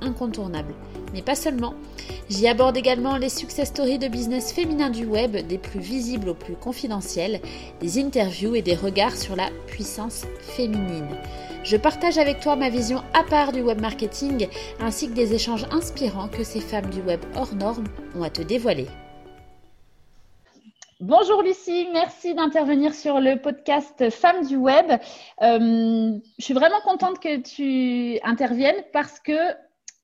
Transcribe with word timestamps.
incontournable. 0.00 0.74
Mais 1.12 1.22
pas 1.22 1.34
seulement. 1.34 1.74
J'y 2.28 2.46
aborde 2.46 2.76
également 2.76 3.16
les 3.16 3.28
success 3.28 3.68
stories 3.68 3.98
de 3.98 4.08
business 4.08 4.52
féminin 4.52 4.90
du 4.90 5.04
web, 5.04 5.36
des 5.36 5.58
plus 5.58 5.80
visibles 5.80 6.28
aux 6.30 6.34
plus 6.34 6.56
confidentiels, 6.56 7.40
des 7.80 7.98
interviews 7.98 8.54
et 8.54 8.62
des 8.62 8.74
regards 8.74 9.16
sur 9.16 9.36
la 9.36 9.48
puissance 9.66 10.24
féminine. 10.40 11.08
Je 11.64 11.76
partage 11.76 12.18
avec 12.18 12.40
toi 12.40 12.56
ma 12.56 12.70
vision 12.70 13.02
à 13.12 13.24
part 13.24 13.52
du 13.52 13.60
web 13.60 13.80
marketing 13.80 14.48
ainsi 14.80 15.08
que 15.08 15.14
des 15.14 15.34
échanges 15.34 15.66
inspirants 15.70 16.28
que 16.28 16.44
ces 16.44 16.60
femmes 16.60 16.90
du 16.90 17.00
web 17.02 17.20
hors 17.36 17.54
normes 17.54 17.84
ont 18.14 18.22
à 18.22 18.30
te 18.30 18.42
dévoiler. 18.42 18.86
Bonjour 21.00 21.42
Lucie, 21.42 21.86
merci 21.92 22.34
d'intervenir 22.34 22.92
sur 22.92 23.20
le 23.20 23.40
podcast 23.40 24.10
Femmes 24.10 24.44
du 24.46 24.56
Web. 24.56 24.90
Euh, 25.42 26.18
je 26.38 26.44
suis 26.44 26.54
vraiment 26.54 26.80
contente 26.82 27.20
que 27.20 27.36
tu 27.36 28.18
interviennes 28.24 28.82
parce 28.92 29.20
que 29.20 29.32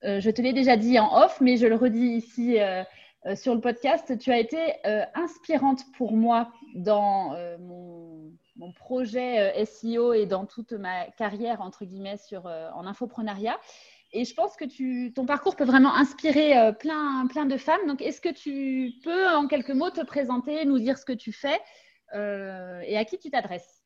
euh, 0.04 0.20
je 0.20 0.30
te 0.30 0.42
l'ai 0.42 0.52
déjà 0.52 0.76
dit 0.76 0.98
en 0.98 1.24
off, 1.24 1.40
mais 1.40 1.56
je 1.56 1.66
le 1.66 1.76
redis 1.76 2.16
ici 2.16 2.60
euh, 2.60 2.82
euh, 3.26 3.36
sur 3.36 3.54
le 3.54 3.60
podcast. 3.60 4.18
Tu 4.18 4.30
as 4.30 4.38
été 4.38 4.58
inspirante 5.14 5.80
pour 5.96 6.12
moi 6.12 6.52
dans 6.74 7.36
mon, 7.60 8.32
projet 8.76 9.64
SEO 9.64 10.12
et 10.12 10.26
dans 10.26 10.46
toute 10.46 10.72
ma 10.72 11.06
carrière, 11.12 11.60
entre 11.60 11.84
guillemets, 11.84 12.16
en 12.34 12.86
infoprenariat. 12.86 13.58
Et 14.12 14.24
je 14.24 14.34
pense 14.34 14.56
que 14.56 15.10
ton 15.10 15.26
parcours 15.26 15.56
peut 15.56 15.64
vraiment 15.64 15.94
inspirer 15.94 16.72
plein, 16.78 17.26
plein 17.28 17.46
de 17.46 17.56
femmes. 17.56 17.86
Donc, 17.86 18.00
est-ce 18.02 18.20
que 18.20 18.28
tu 18.28 18.92
peux, 19.02 19.28
en 19.28 19.48
quelques 19.48 19.70
mots, 19.70 19.90
te 19.90 20.04
présenter, 20.04 20.64
nous 20.64 20.78
dire 20.78 20.98
ce 20.98 21.04
que 21.04 21.12
tu 21.12 21.32
fais 21.32 21.60
et 22.12 22.96
à 22.96 23.04
qui 23.04 23.18
tu 23.18 23.30
t'adresses? 23.30 23.83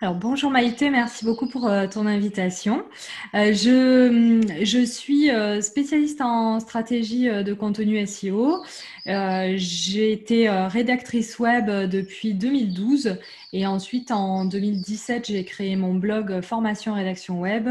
Alors 0.00 0.16
bonjour 0.16 0.50
Maïté, 0.50 0.90
merci 0.90 1.24
beaucoup 1.24 1.46
pour 1.46 1.68
euh, 1.68 1.86
ton 1.86 2.06
invitation. 2.06 2.84
Euh, 3.34 3.52
je, 3.52 4.64
je, 4.64 4.84
suis 4.84 5.30
euh, 5.30 5.60
spécialiste 5.60 6.20
en 6.20 6.58
stratégie 6.58 7.28
de 7.28 7.54
contenu 7.54 8.04
SEO. 8.04 8.64
J'ai 9.06 10.10
été 10.10 10.48
rédactrice 10.48 11.38
web 11.38 11.70
depuis 11.88 12.34
2012 12.34 13.18
et 13.52 13.66
ensuite 13.66 14.10
en 14.10 14.44
2017 14.46 15.26
j'ai 15.26 15.44
créé 15.44 15.76
mon 15.76 15.94
blog 15.94 16.40
Formation 16.40 16.94
Rédaction 16.94 17.40
Web. 17.40 17.68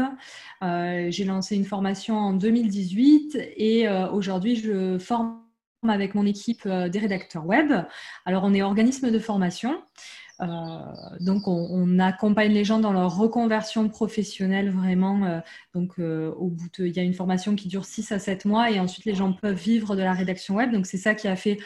j'ai 0.62 1.24
lancé 1.24 1.56
une 1.56 1.64
formation 1.64 2.16
en 2.16 2.32
2018 2.32 3.36
et 3.56 3.88
aujourd'hui 4.12 4.56
je 4.56 4.98
forme 4.98 5.40
avec 5.86 6.14
mon 6.14 6.24
équipe 6.24 6.66
des 6.66 6.98
rédacteurs 6.98 7.44
web. 7.44 7.72
Alors 8.24 8.44
on 8.44 8.54
est 8.54 8.62
organisme 8.62 9.10
de 9.10 9.18
formation. 9.18 9.76
Euh, 10.40 10.46
donc, 11.20 11.46
on, 11.46 11.98
accompagne 11.98 12.52
les 12.52 12.64
gens 12.64 12.78
dans 12.80 12.92
leur 12.92 13.16
reconversion 13.16 13.88
professionnelle 13.88 14.70
vraiment. 14.70 15.24
Euh, 15.24 15.40
donc, 15.74 15.92
euh, 15.98 16.32
au 16.32 16.48
bout 16.48 16.68
de, 16.78 16.86
il 16.86 16.96
y 16.96 17.00
a 17.00 17.02
une 17.02 17.14
formation 17.14 17.54
qui 17.54 17.68
dure 17.68 17.84
6 17.84 18.12
à 18.12 18.18
7 18.18 18.44
mois 18.44 18.70
et 18.70 18.80
ensuite 18.80 19.04
les 19.04 19.14
gens 19.14 19.32
peuvent 19.32 19.54
vivre 19.54 19.96
de 19.96 20.02
la 20.02 20.12
rédaction 20.12 20.56
web. 20.56 20.72
Donc, 20.72 20.86
c'est 20.86 20.98
ça 20.98 21.14
qui 21.14 21.28
a 21.28 21.36
fait, 21.36 21.58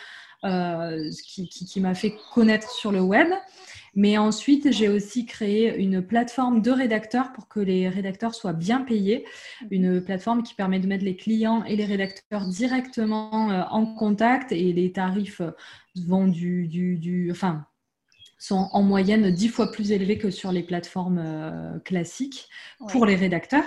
qui, 0.42 1.48
qui 1.48 1.80
m'a 1.80 1.94
fait 1.94 2.14
connaître 2.32 2.70
sur 2.70 2.92
le 2.92 3.00
web. 3.00 3.28
Mais 3.94 4.18
ensuite, 4.18 4.70
j'ai 4.70 4.88
aussi 4.88 5.26
créé 5.26 5.76
une 5.78 6.02
plateforme 6.02 6.60
de 6.62 6.70
rédacteurs 6.70 7.32
pour 7.32 7.48
que 7.48 7.58
les 7.58 7.88
rédacteurs 7.88 8.34
soient 8.34 8.52
bien 8.52 8.82
payés. 8.82 9.24
Une 9.70 10.00
plateforme 10.00 10.42
qui 10.42 10.54
permet 10.54 10.78
de 10.78 10.86
mettre 10.86 11.04
les 11.04 11.16
clients 11.16 11.64
et 11.64 11.74
les 11.74 11.86
rédacteurs 11.86 12.46
directement 12.46 13.48
en 13.72 13.86
contact 13.94 14.52
et 14.52 14.72
les 14.72 14.92
tarifs 14.92 15.40
vont 15.96 16.28
du, 16.28 16.68
du, 16.68 16.98
du 16.98 17.30
enfin, 17.32 17.66
sont 18.38 18.68
en 18.72 18.82
moyenne 18.82 19.30
dix 19.30 19.48
fois 19.48 19.70
plus 19.70 19.92
élevés 19.92 20.18
que 20.18 20.30
sur 20.30 20.52
les 20.52 20.62
plateformes 20.62 21.22
euh, 21.22 21.78
classiques 21.80 22.48
pour 22.88 23.04
les 23.04 23.16
rédacteurs. 23.16 23.64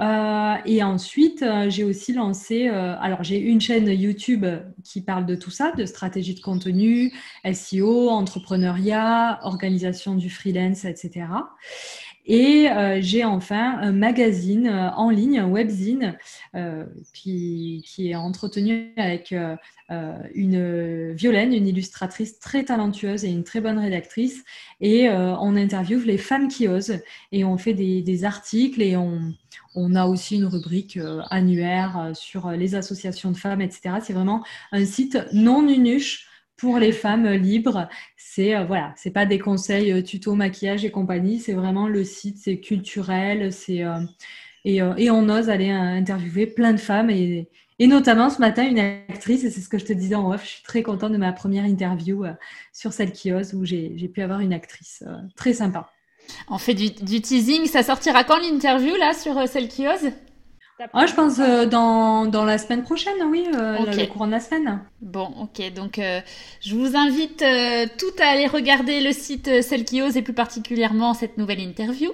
Euh, 0.00 0.54
et 0.64 0.82
ensuite, 0.82 1.42
euh, 1.42 1.70
j'ai 1.70 1.84
aussi 1.84 2.12
lancé, 2.12 2.68
alors 2.68 3.22
j'ai 3.22 3.38
une 3.38 3.60
chaîne 3.60 3.88
YouTube 3.88 4.46
qui 4.84 5.00
parle 5.00 5.26
de 5.26 5.34
tout 5.34 5.50
ça, 5.50 5.72
de 5.72 5.84
stratégie 5.86 6.34
de 6.34 6.40
contenu, 6.40 7.12
SEO, 7.52 8.10
entrepreneuriat, 8.10 9.40
organisation 9.42 10.14
du 10.14 10.30
freelance, 10.30 10.84
etc. 10.84 11.26
Et 12.26 12.68
j'ai 13.00 13.24
enfin 13.24 13.78
un 13.80 13.92
magazine 13.92 14.68
en 14.96 15.10
ligne, 15.10 15.38
un 15.38 15.48
webzine, 15.48 16.16
qui, 17.12 17.82
qui, 17.86 18.10
est 18.10 18.14
entretenu 18.14 18.92
avec 18.96 19.34
euh, 19.90 20.16
une 20.36 21.12
Violaine, 21.14 21.52
une 21.52 21.66
illustratrice 21.66 22.38
très 22.38 22.64
talentueuse 22.64 23.24
et 23.24 23.28
une 23.28 23.42
très 23.42 23.60
bonne 23.60 23.78
rédactrice. 23.78 24.44
Et 24.80 25.08
euh, 25.08 25.34
on 25.38 25.56
interviewe 25.56 26.04
les 26.04 26.18
femmes 26.18 26.46
qui 26.46 26.68
osent 26.68 27.00
et 27.32 27.42
on 27.44 27.58
fait 27.58 27.74
des, 27.74 28.24
articles 28.24 28.82
et 28.82 28.96
on, 28.96 29.34
on, 29.74 29.96
a 29.96 30.06
aussi 30.06 30.36
une 30.36 30.44
rubrique 30.44 30.96
euh, 30.96 31.22
annuaire 31.30 32.12
sur 32.14 32.50
les 32.52 32.76
associations 32.76 33.32
de 33.32 33.36
femmes, 33.36 33.62
etc. 33.62 33.96
C'est 34.00 34.12
vraiment 34.12 34.44
un 34.70 34.84
site 34.84 35.18
non 35.32 35.62
nunuche 35.62 36.29
pour 36.60 36.78
les 36.78 36.92
femmes 36.92 37.28
libres. 37.28 37.88
C'est 38.16 38.64
voilà, 38.64 38.92
c'est 38.96 39.10
pas 39.10 39.26
des 39.26 39.38
conseils 39.38 40.02
tuto 40.04 40.34
maquillage 40.34 40.84
et 40.84 40.90
compagnie. 40.90 41.38
C'est 41.38 41.54
vraiment 41.54 41.88
le 41.88 42.04
site, 42.04 42.38
c'est 42.38 42.60
culturel, 42.60 43.52
c'est 43.52 43.82
et, 44.64 44.76
et, 44.76 45.10
on 45.10 45.28
ose 45.28 45.48
aller 45.48 45.70
interviewer 45.70 46.46
plein 46.46 46.72
de 46.72 46.80
femmes 46.80 47.10
et, 47.10 47.48
notamment 47.86 48.28
ce 48.28 48.40
matin, 48.40 48.66
une 48.66 48.78
actrice, 48.78 49.44
et 49.44 49.50
c'est 49.50 49.60
ce 49.60 49.68
que 49.68 49.78
je 49.78 49.86
te 49.86 49.92
disais 49.92 50.14
en 50.14 50.30
off, 50.32 50.44
je 50.44 50.50
suis 50.50 50.62
très 50.62 50.82
contente 50.82 51.12
de 51.12 51.16
ma 51.16 51.32
première 51.32 51.64
interview 51.64 52.24
euh, 52.24 52.32
sur 52.72 52.92
Celle 52.92 53.12
qui 53.12 53.32
ose, 53.32 53.54
où 53.54 53.64
j'ai 53.64 54.10
pu 54.12 54.20
avoir 54.20 54.40
une 54.40 54.52
actrice 54.52 55.02
euh, 55.06 55.16
très 55.34 55.54
sympa. 55.54 55.90
On 56.48 56.58
fait 56.58 56.74
du, 56.74 56.92
teasing, 56.92 57.66
ça 57.66 57.82
sortira 57.82 58.24
quand 58.24 58.38
l'interview 58.38 58.94
là 58.96 59.14
sur 59.14 59.38
euh, 59.38 59.46
Celle 59.46 59.68
qui 59.68 59.88
ose? 59.88 60.12
Ah, 60.92 61.06
je 61.06 61.14
pense 61.14 61.38
dans, 61.38 62.26
dans, 62.26 62.44
la 62.44 62.58
semaine 62.58 62.82
prochaine, 62.82 63.14
oui, 63.28 63.46
le 63.50 64.06
courant 64.06 64.26
de 64.26 64.32
la 64.32 64.40
semaine. 64.40 64.80
Bon, 65.00 65.28
ok. 65.40 65.72
Donc, 65.74 66.00
je 66.60 66.74
vous 66.74 66.96
invite 66.96 67.44
toutes 67.98 68.20
à 68.20 68.28
aller 68.28 68.46
regarder 68.46 69.00
le 69.00 69.12
site 69.12 69.62
Celle 69.62 69.84
qui 69.84 70.02
ose 70.02 70.16
et 70.16 70.22
plus 70.22 70.32
particulièrement 70.34 71.14
cette 71.14 71.38
nouvelle 71.38 71.60
interview. 71.60 72.10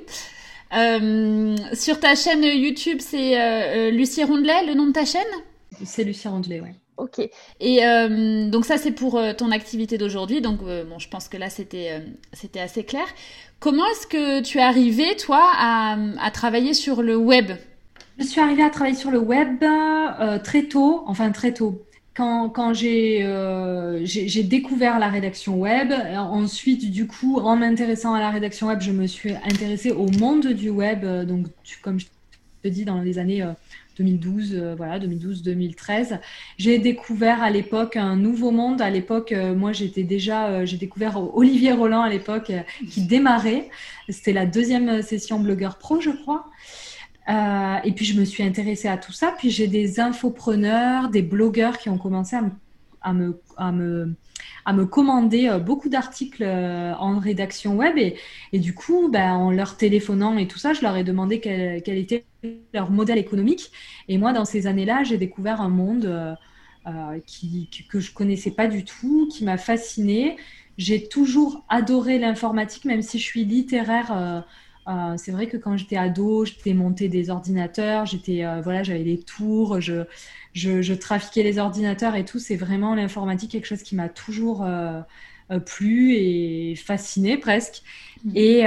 sur 0.71 2.01
ta 2.01 2.15
chaîne 2.15 2.43
YouTube, 2.43 2.99
c'est 3.01 3.91
Lucie 3.91 4.25
Rondelet, 4.25 4.67
le 4.67 4.75
nom 4.75 4.87
de 4.87 4.93
ta 4.93 5.05
chaîne? 5.05 5.23
C'est 5.85 6.05
Lucien 6.05 6.31
Rondelet, 6.31 6.61
ouais. 6.61 6.75
Ok. 6.97 7.19
Et 7.61 7.85
euh, 7.85 8.49
donc 8.49 8.65
ça, 8.65 8.79
c'est 8.79 8.91
pour 8.91 9.19
euh, 9.19 9.33
ton 9.35 9.51
activité 9.51 9.99
d'aujourd'hui. 9.99 10.41
Donc 10.41 10.61
euh, 10.63 10.85
bon, 10.85 10.99
je 10.99 11.09
pense 11.09 11.29
que 11.29 11.37
là, 11.37 11.51
c'était 11.51 12.03
c'était 12.33 12.61
assez 12.61 12.85
clair. 12.85 13.07
Comment 13.61 13.85
est-ce 13.87 14.07
que 14.07 14.43
tu 14.43 14.59
es 14.59 14.63
arrivé, 14.63 15.17
toi, 15.17 15.43
à, 15.57 15.97
à, 16.21 16.31
travailler 16.31 16.75
sur 16.75 17.03
le 17.03 17.17
web? 17.17 17.53
Je 18.19 18.25
suis 18.25 18.41
arrivée 18.41 18.63
à 18.63 18.71
travailler 18.71 18.97
sur 18.97 19.11
le 19.11 19.19
web 19.19 19.63
très 20.43 20.65
tôt, 20.65 21.05
enfin 21.07 21.31
très 21.33 21.53
tôt. 21.53 21.83
Quand, 22.15 22.49
quand 22.49 22.73
j'ai 22.73 23.21
j'ai 24.05 24.43
découvert 24.43 24.99
la 24.99 25.09
rédaction 25.09 25.61
web, 25.61 25.93
ensuite, 26.17 26.91
du 26.91 27.07
coup, 27.07 27.39
en 27.39 27.57
m'intéressant 27.57 28.15
à 28.15 28.21
la 28.21 28.31
rédaction 28.31 28.69
web, 28.69 28.81
je 28.81 28.91
me 28.91 29.07
suis 29.07 29.33
intéressée 29.33 29.91
au 29.91 30.09
monde 30.09 30.47
du 30.47 30.71
web. 30.71 31.05
Donc, 31.27 31.47
comme 31.83 32.01
je 32.01 32.07
te 32.63 32.69
dis, 32.69 32.87
dans 32.87 33.03
les 33.03 33.19
années 33.19 33.45
2012, 33.97 34.55
euh, 34.55 34.75
voilà, 34.77 34.99
2012-2013. 34.99 36.21
J'ai 36.59 36.79
découvert 36.79 37.43
à 37.43 37.51
l'époque 37.51 37.97
un 37.97 38.17
nouveau 38.17 38.51
monde. 38.51 38.81
À 38.81 38.91
l'époque, 38.91 39.33
euh, 39.33 39.55
moi, 39.55 39.73
j'étais 39.73 40.03
déjà, 40.03 40.49
euh, 40.49 40.67
j'ai 40.67 40.77
découvert 40.77 41.19
Olivier 41.37 41.73
Roland 41.73 42.03
à 42.03 42.11
l'époque 42.11 42.53
qui 42.91 43.03
démarrait. 43.03 43.71
C'était 44.09 44.33
la 44.33 44.47
deuxième 44.47 45.03
session 45.03 45.41
Blogueur 45.41 45.79
Pro, 45.79 46.01
je 46.01 46.11
crois. 46.11 46.47
Et 47.29 47.93
puis, 47.93 48.05
je 48.05 48.19
me 48.19 48.25
suis 48.25 48.43
intéressée 48.43 48.89
à 48.89 48.97
tout 48.97 49.13
ça. 49.13 49.35
Puis, 49.37 49.51
j'ai 49.51 49.67
des 49.69 50.01
infopreneurs, 50.01 51.09
des 51.11 51.23
blogueurs 51.23 51.79
qui 51.79 51.89
ont 51.89 51.99
commencé 51.99 52.37
à 52.37 52.43
me, 53.13 53.41
à 53.57 53.73
me 53.73 54.17
à 54.65 54.73
me 54.73 54.85
commander 54.85 55.49
euh, 55.49 55.59
beaucoup 55.59 55.89
d'articles 55.89 56.43
euh, 56.43 56.93
en 56.95 57.19
rédaction 57.19 57.77
web 57.77 57.97
et, 57.99 58.59
du 58.59 58.75
coup, 58.75 59.09
ben, 59.09 59.33
en 59.33 59.51
leur 59.51 59.77
téléphonant 59.77 60.37
et 60.37 60.49
tout 60.49 60.59
ça, 60.59 60.73
je 60.73 60.83
leur 60.83 60.97
ai 60.97 61.05
demandé 61.05 61.41
quel, 61.41 61.83
était 61.87 62.25
leur 62.75 62.91
modèle 62.91 63.19
économique. 63.19 63.71
Et 64.09 64.19
moi, 64.19 64.33
dans 64.33 64.45
ces 64.45 64.67
années-là, 64.67 65.05
j'ai 65.05 65.19
découvert 65.19 65.61
un 65.61 65.69
monde 65.69 66.07
euh, 66.07 66.35
que 67.89 68.01
je 68.01 68.13
connaissais 68.13 68.51
pas 68.51 68.67
du 68.67 68.85
tout, 68.85 69.29
qui 69.33 69.45
m'a 69.45 69.57
fascinée. 69.57 70.37
J'ai 70.79 71.09
toujours 71.09 71.65
adoré 71.69 72.19
l'informatique, 72.19 72.85
même 72.85 73.03
si 73.03 73.19
je 73.19 73.25
suis 73.25 73.45
littéraire. 73.45 74.45
C'est 75.17 75.33
vrai 75.33 75.47
que 75.49 75.57
quand 75.57 75.77
j'étais 75.77 75.97
ado, 75.97 76.45
j'étais 76.45 76.75
monté 76.75 77.09
des 77.09 77.31
ordinateurs, 77.31 78.07
j'étais 78.07 78.45
voilà, 78.63 78.83
j'avais 78.83 79.05
des 79.05 79.19
tours, 79.19 79.81
je, 79.81 80.05
je, 80.55 80.95
trafiquais 80.95 81.43
les 81.43 81.59
ordinateurs 81.59 82.15
et 82.15 82.25
tout. 82.25 82.39
C'est 82.39 82.57
vraiment 82.57 82.95
l'informatique 82.95 83.51
quelque 83.51 83.67
chose 83.67 83.83
qui 83.83 83.97
m'a 83.97 84.09
toujours 84.09 84.65
euh, 84.65 85.01
plu 85.65 86.15
et 86.15 86.75
fasciné 86.77 87.37
presque. 87.37 87.83
Mmh. 88.25 88.31
Et, 88.37 88.65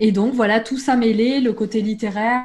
et 0.00 0.12
donc 0.12 0.34
voilà, 0.34 0.60
tout 0.60 0.78
ça 0.78 0.96
mêlé, 0.96 1.40
le 1.40 1.52
côté 1.52 1.80
littéraire, 1.80 2.44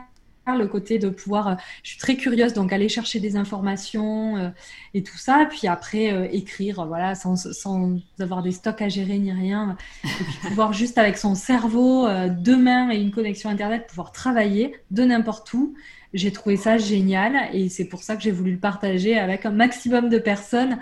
le 0.58 0.68
côté 0.68 1.00
de 1.00 1.10
pouvoir, 1.10 1.48
euh, 1.48 1.56
je 1.84 1.92
suis 1.92 2.00
très 2.00 2.16
curieuse, 2.16 2.54
donc 2.54 2.74
aller 2.74 2.90
chercher 2.90 3.20
des 3.20 3.36
informations 3.36 4.38
euh, 4.38 4.50
et 4.94 5.04
tout 5.04 5.18
ça, 5.18 5.48
puis 5.50 5.68
après 5.68 6.12
euh, 6.12 6.28
écrire, 6.32 6.86
voilà, 6.86 7.16
sans, 7.16 7.36
sans, 7.36 8.00
avoir 8.20 8.44
des 8.44 8.52
stocks 8.52 8.82
à 8.82 8.90
gérer 8.90 9.18
ni 9.18 9.32
rien, 9.32 9.78
et 10.04 10.08
puis 10.08 10.50
pouvoir 10.50 10.74
juste 10.74 10.98
avec 10.98 11.18
son 11.18 11.36
cerveau, 11.36 12.08
deux 12.30 12.58
mains 12.58 12.92
et 12.92 12.98
une 12.98 13.12
connexion 13.12 13.50
Internet, 13.50 13.88
pouvoir 13.88 14.12
travailler 14.12 14.76
de 14.92 15.04
n'importe 15.04 15.54
où. 15.54 15.74
J'ai 16.14 16.32
trouvé 16.32 16.58
ça 16.58 16.78
génial 16.78 17.50
et 17.54 17.70
c'est 17.70 17.86
pour 17.86 18.02
ça 18.02 18.16
que 18.16 18.24
j'ai 18.24 18.32
voulu 18.32 18.54
le 18.54 18.58
partager 18.58 19.18
avec 19.18 19.46
un 19.46 19.52
maximum 19.52 20.10
de 20.10 20.18
personnes. 20.18 20.80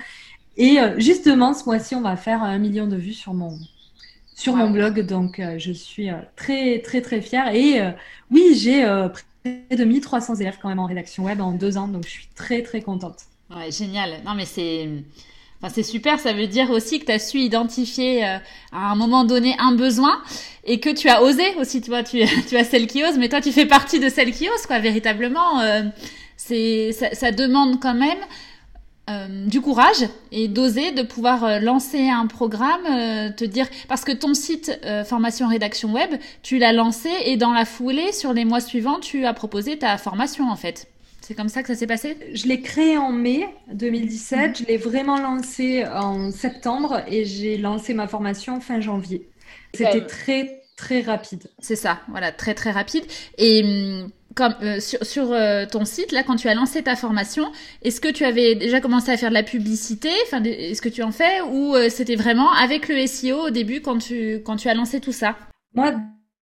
Et 0.55 0.77
justement, 0.97 1.53
ce 1.53 1.65
mois-ci, 1.65 1.95
on 1.95 2.01
va 2.01 2.15
faire 2.15 2.41
un 2.43 2.57
million 2.57 2.87
de 2.87 2.95
vues 2.95 3.13
sur 3.13 3.33
mon, 3.33 3.57
sur 4.35 4.55
mon 4.55 4.69
blog. 4.69 5.05
Donc, 5.05 5.41
je 5.57 5.71
suis 5.71 6.09
très, 6.35 6.79
très, 6.79 7.01
très 7.01 7.21
fière. 7.21 7.53
Et 7.53 7.81
oui, 8.31 8.55
j'ai 8.55 8.85
de 9.71 9.83
1300 9.83 10.35
élèves 10.35 10.57
quand 10.61 10.69
même 10.69 10.79
en 10.79 10.85
rédaction 10.85 11.23
web 11.23 11.41
en 11.41 11.51
deux 11.51 11.77
ans, 11.77 11.87
donc 11.87 12.05
je 12.05 12.09
suis 12.09 12.27
très 12.35 12.61
très 12.61 12.81
contente. 12.81 13.17
Ouais, 13.55 13.71
génial. 13.71 14.21
Non, 14.25 14.33
mais 14.35 14.45
c'est. 14.45 14.89
Enfin, 15.59 15.73
c'est 15.73 15.83
super, 15.83 16.19
ça 16.19 16.33
veut 16.33 16.45
dire 16.45 16.69
aussi 16.69 16.99
que 16.99 17.05
tu 17.05 17.11
as 17.11 17.17
su 17.17 17.39
identifier 17.39 18.23
euh, 18.23 18.37
à 18.71 18.91
un 18.91 18.95
moment 18.95 19.23
donné 19.23 19.55
un 19.57 19.73
besoin 19.73 20.21
et 20.63 20.79
que 20.79 20.89
tu 20.89 21.09
as 21.09 21.23
osé 21.23 21.55
aussi, 21.59 21.81
tu 21.81 21.89
tu, 22.03 22.23
tu 22.47 22.57
as 22.57 22.63
celle 22.63 22.85
qui 22.85 23.03
ose, 23.03 23.17
mais 23.17 23.27
toi 23.27 23.41
tu 23.41 23.51
fais 23.51 23.65
partie 23.65 23.99
de 23.99 24.07
celle 24.07 24.31
qui 24.31 24.47
ose, 24.47 24.67
quoi, 24.67 24.77
véritablement. 24.77 25.59
Euh, 25.61 25.81
c'est, 26.35 26.91
ça, 26.91 27.31
demande 27.31 27.79
quand 27.79 27.95
même 27.95 28.19
euh, 29.09 29.45
du 29.45 29.61
courage 29.61 30.05
et 30.33 30.49
d'oser 30.49 30.91
de 30.91 31.01
pouvoir 31.01 31.45
euh, 31.45 31.59
lancer 31.59 32.09
un 32.09 32.27
programme, 32.27 32.85
euh, 32.85 33.29
te 33.31 33.45
dire 33.45 33.65
parce 33.87 34.03
que 34.03 34.11
ton 34.11 34.33
site 34.33 34.77
formation 35.05 35.47
rédaction 35.47 35.93
web, 35.93 36.15
tu 36.43 36.57
l'as 36.57 36.73
lancé 36.73 37.09
et 37.25 37.37
dans 37.37 37.53
la 37.53 37.63
foulée 37.63 38.11
sur 38.11 38.33
les 38.33 38.43
mois 38.43 38.59
suivants, 38.59 38.99
tu 38.99 39.25
as 39.25 39.33
proposé 39.33 39.79
ta 39.79 39.97
formation 39.97 40.49
en 40.49 40.57
fait. 40.57 40.87
C'est 41.21 41.35
comme 41.35 41.47
ça 41.47 41.61
que 41.61 41.69
ça 41.69 41.75
s'est 41.75 41.87
passé? 41.87 42.17
Je 42.33 42.47
l'ai 42.47 42.61
créé 42.61 42.97
en 42.97 43.13
mai 43.13 43.47
2017, 43.73 44.39
mhm. 44.39 44.55
je 44.55 44.63
l'ai 44.65 44.77
vraiment 44.77 45.17
lancé 45.17 45.85
en 45.85 46.29
septembre 46.31 47.01
et 47.07 47.23
j'ai 47.23 47.57
lancé 47.57 47.93
ma 47.93 48.09
formation 48.09 48.59
fin 48.59 48.81
janvier. 48.81 49.29
C'était 49.73 50.05
très 50.05 50.63
très 50.75 51.01
rapide. 51.01 51.49
C'est 51.59 51.75
ça, 51.75 51.99
voilà, 52.09 52.31
très 52.31 52.53
très 52.53 52.71
rapide. 52.71 53.03
Et 53.37 53.63
hum, 53.63 54.11
comme, 54.37 54.53
euh, 54.61 54.79
sur, 54.79 55.31
euh, 55.31 55.65
ton 55.65 55.83
site, 55.83 56.11
là, 56.11 56.21
quand 56.23 56.35
tu 56.35 56.47
as 56.47 56.53
lancé 56.53 56.83
ta 56.83 56.95
formation, 56.95 57.51
est-ce 57.81 57.99
que 57.99 58.07
tu 58.07 58.23
avais 58.23 58.53
déjà 58.53 58.79
commencé 58.79 59.11
à 59.11 59.17
faire 59.17 59.29
de 59.29 59.33
la 59.33 59.43
publicité? 59.43 60.09
Enfin, 60.27 60.43
est-ce 60.43 60.81
que 60.81 60.89
tu 60.89 61.01
en 61.01 61.11
fais? 61.11 61.41
Ou 61.41 61.75
euh, 61.75 61.89
c'était 61.89 62.15
vraiment 62.15 62.53
avec 62.53 62.87
le 62.87 63.05
SEO 63.07 63.47
au 63.47 63.49
début 63.49 63.81
quand 63.81 63.97
tu, 63.97 64.35
quand 64.45 64.55
tu 64.55 64.69
as 64.69 64.75
lancé 64.75 65.01
tout 65.01 65.11
ça? 65.11 65.35
Moi, 65.73 65.95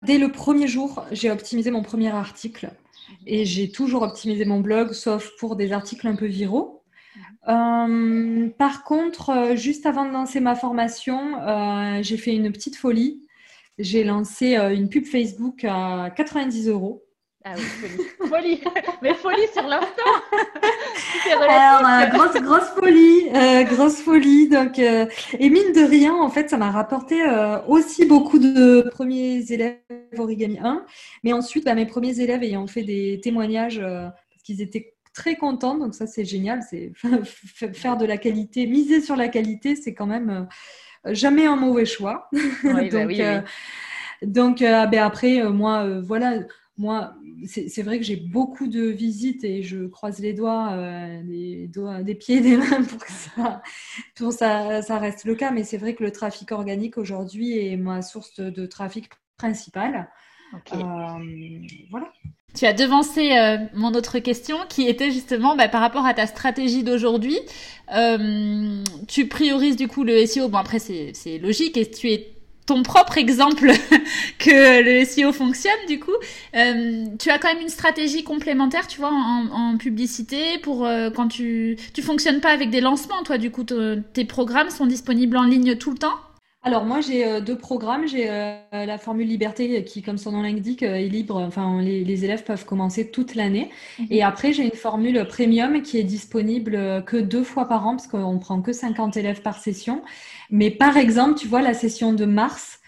dès 0.02 0.18
le 0.18 0.32
premier 0.32 0.66
jour, 0.66 1.04
j'ai 1.12 1.30
optimisé 1.30 1.70
mon 1.70 1.82
premier 1.82 2.10
article. 2.10 2.70
Et 3.26 3.44
j'ai 3.44 3.70
toujours 3.70 4.02
optimisé 4.02 4.44
mon 4.44 4.60
blog, 4.60 4.92
sauf 4.92 5.30
pour 5.38 5.54
des 5.54 5.72
articles 5.72 6.08
un 6.08 6.16
peu 6.16 6.26
viraux. 6.26 6.82
par 7.46 8.84
contre, 8.84 9.52
juste 9.54 9.86
avant 9.86 10.04
de 10.04 10.10
lancer 10.10 10.40
ma 10.40 10.56
formation, 10.56 11.34
j'ai 12.02 12.16
fait 12.16 12.34
une 12.34 12.50
petite 12.50 12.76
folie. 12.76 13.20
J'ai 13.78 14.04
lancé 14.04 14.56
une 14.56 14.88
pub 14.88 15.04
Facebook 15.04 15.64
à 15.64 16.10
90 16.16 16.68
euros 16.68 17.03
ah 17.46 17.52
oui, 17.56 17.62
folie. 17.62 18.04
folie. 18.30 18.64
Mais 19.02 19.14
folie 19.14 19.46
sur 19.52 19.64
l'instant. 19.64 20.02
Alors, 21.30 21.86
euh, 21.86 22.06
grosse, 22.06 22.42
grosse 22.42 22.70
folie, 22.70 23.28
euh, 23.34 23.64
grosse 23.64 24.00
folie. 24.00 24.48
Donc, 24.48 24.78
euh, 24.78 25.04
et 25.38 25.50
mine 25.50 25.72
de 25.74 25.86
rien, 25.86 26.14
en 26.14 26.30
fait, 26.30 26.48
ça 26.48 26.56
m'a 26.56 26.70
rapporté 26.70 27.22
aussi 27.68 28.06
beaucoup 28.06 28.38
de 28.38 28.88
premiers 28.90 29.44
élèves 29.52 29.76
origami 30.16 30.58
1. 30.58 30.86
Mais 31.22 31.34
ensuite, 31.34 31.66
bah, 31.66 31.74
mes 31.74 31.84
premiers 31.84 32.18
élèves 32.20 32.42
ayant 32.42 32.66
fait 32.66 32.82
des 32.82 33.20
témoignages 33.22 33.78
parce 33.78 34.42
qu'ils 34.42 34.62
étaient 34.62 34.94
très 35.12 35.36
contents. 35.36 35.76
Donc, 35.76 35.94
ça, 35.94 36.06
c'est 36.06 36.24
génial. 36.24 36.60
C'est 36.68 36.92
faire 37.74 37.98
de 37.98 38.06
la 38.06 38.16
qualité, 38.16 38.66
miser 38.66 39.02
sur 39.02 39.16
la 39.16 39.28
qualité, 39.28 39.76
c'est 39.76 39.92
quand 39.92 40.06
même 40.06 40.48
jamais 41.04 41.44
un 41.44 41.56
mauvais 41.56 41.84
choix. 41.84 42.30
Oui, 42.32 42.40
bah 42.62 42.88
donc, 42.88 43.08
oui, 43.08 43.20
oui. 43.20 44.26
donc 44.26 44.62
après, 44.62 45.42
moi, 45.42 46.00
voilà 46.00 46.38
moi, 46.76 47.14
c'est 47.46 47.82
vrai 47.82 47.98
que 47.98 48.04
j'ai 48.04 48.16
beaucoup 48.16 48.66
de 48.66 48.82
visites 48.86 49.44
et 49.44 49.62
je 49.62 49.86
croise 49.86 50.18
les 50.18 50.32
doigts, 50.32 50.72
euh, 50.72 51.22
les 51.24 51.68
doigts 51.68 52.02
des 52.02 52.16
pieds, 52.16 52.40
des 52.40 52.56
mains 52.56 52.82
pour 52.82 52.98
que 52.98 53.12
ça, 53.12 53.62
pour 54.16 54.32
ça, 54.32 54.82
ça 54.82 54.98
reste 54.98 55.24
le 55.24 55.36
cas. 55.36 55.52
Mais 55.52 55.62
c'est 55.62 55.76
vrai 55.78 55.94
que 55.94 56.02
le 56.02 56.10
trafic 56.10 56.50
organique 56.50 56.98
aujourd'hui 56.98 57.58
est 57.58 57.76
ma 57.76 58.02
source 58.02 58.40
de, 58.40 58.66
trafic 58.66 59.08
principale. 59.36 60.08
Euh, 60.72 60.78
voilà. 61.90 62.12
Tu 62.54 62.66
as 62.66 62.72
devancé 62.72 63.36
euh, 63.36 63.58
mon 63.74 63.94
autre 63.94 64.18
question 64.20 64.56
qui 64.68 64.86
était 64.88 65.10
justement 65.10 65.56
bah, 65.56 65.68
par 65.68 65.80
rapport 65.80 66.06
à 66.06 66.14
ta 66.14 66.26
stratégie 66.26 66.82
d'aujourd'hui. 66.82 67.38
tu 69.08 69.28
priorises 69.28 69.76
du 69.76 69.86
coup 69.86 70.02
le 70.02 70.26
SEO. 70.26 70.48
Bon 70.48 70.58
après 70.58 70.80
c'est 70.80 71.38
logique 71.38 71.76
et 71.76 71.88
tu 71.88 72.10
es 72.10 72.33
ton 72.66 72.82
propre 72.82 73.18
exemple 73.18 73.70
que 74.38 74.82
le 74.82 75.04
SEO 75.04 75.32
fonctionne 75.32 75.72
du 75.88 76.00
coup. 76.00 76.14
Euh, 76.54 77.04
tu 77.18 77.30
as 77.30 77.38
quand 77.38 77.52
même 77.52 77.62
une 77.62 77.68
stratégie 77.68 78.24
complémentaire, 78.24 78.86
tu 78.86 78.98
vois, 78.98 79.12
en, 79.12 79.76
publicité 79.78 80.58
pour 80.62 80.86
euh, 80.86 81.10
quand 81.10 81.28
tu 81.28 81.76
tu 81.92 82.00
fonctionnes 82.00 82.40
pas 82.40 82.50
avec 82.50 82.70
des 82.70 82.80
lancements, 82.80 83.22
toi 83.24 83.38
du 83.38 83.50
coup 83.50 83.64
tes 83.64 84.24
programmes 84.24 84.70
sont 84.70 84.86
disponibles 84.86 85.36
en 85.36 85.44
ligne 85.44 85.76
tout 85.76 85.90
le 85.90 85.98
temps? 85.98 86.14
Alors 86.66 86.84
moi 86.84 87.00
j'ai 87.00 87.26
euh, 87.26 87.40
deux 87.40 87.56
programmes, 87.56 88.08
j'ai 88.08 88.26
la 88.72 88.98
formule 88.98 89.28
liberté 89.28 89.84
qui 89.84 90.02
comme 90.02 90.18
son 90.18 90.32
nom 90.32 90.42
l'indique 90.42 90.82
est 90.82 91.08
libre, 91.08 91.36
enfin 91.36 91.80
les, 91.80 92.24
élèves 92.24 92.42
peuvent 92.42 92.64
commencer 92.64 93.10
toute 93.10 93.34
l'année. 93.34 93.70
Mhm. 93.98 94.06
et 94.10 94.22
après 94.22 94.52
j'ai 94.52 94.64
une 94.64 94.70
formule 94.70 95.26
premium 95.28 95.82
qui 95.82 95.98
est 95.98 96.04
disponible 96.04 97.04
que 97.04 97.18
deux 97.18 97.44
fois 97.44 97.68
par 97.68 97.86
an 97.86 97.96
parce 97.96 98.06
qu'on 98.06 98.38
prend 98.38 98.62
que 98.62 98.72
50 98.72 99.16
élèves 99.16 99.42
par 99.42 99.58
session. 99.58 100.02
Mais 100.50 100.70
par 100.70 100.96
exemple, 100.96 101.38
tu 101.38 101.48
vois, 101.48 101.62
la 101.62 101.74
session 101.74 102.12
de 102.12 102.24
mars 102.24 102.80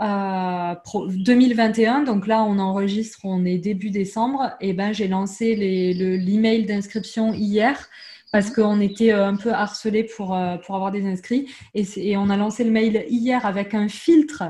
2021, 0.00 2.02
euh, 2.02 2.04
donc 2.04 2.26
là, 2.26 2.44
on 2.44 2.58
enregistre, 2.58 3.20
on 3.24 3.44
est 3.44 3.58
début 3.58 3.90
décembre, 3.90 4.52
et 4.60 4.72
ben 4.72 4.92
j'ai 4.92 5.08
lancé 5.08 5.54
l'email 5.54 6.64
d'inscription 6.64 7.34
hier 7.34 7.88
parce 8.32 8.50
qu'on 8.50 8.80
était 8.80 9.12
euh, 9.12 9.26
un 9.26 9.36
peu 9.36 9.52
harcelé 9.52 10.04
pour, 10.04 10.34
euh, 10.34 10.56
pour 10.58 10.74
avoir 10.74 10.90
des 10.90 11.06
inscrits. 11.06 11.50
Et, 11.74 12.16
on 12.16 12.30
a 12.30 12.36
lancé 12.36 12.64
le 12.64 12.70
mail 12.70 13.04
hier 13.08 13.44
avec 13.46 13.74
un 13.74 13.88
filtre, 13.88 14.44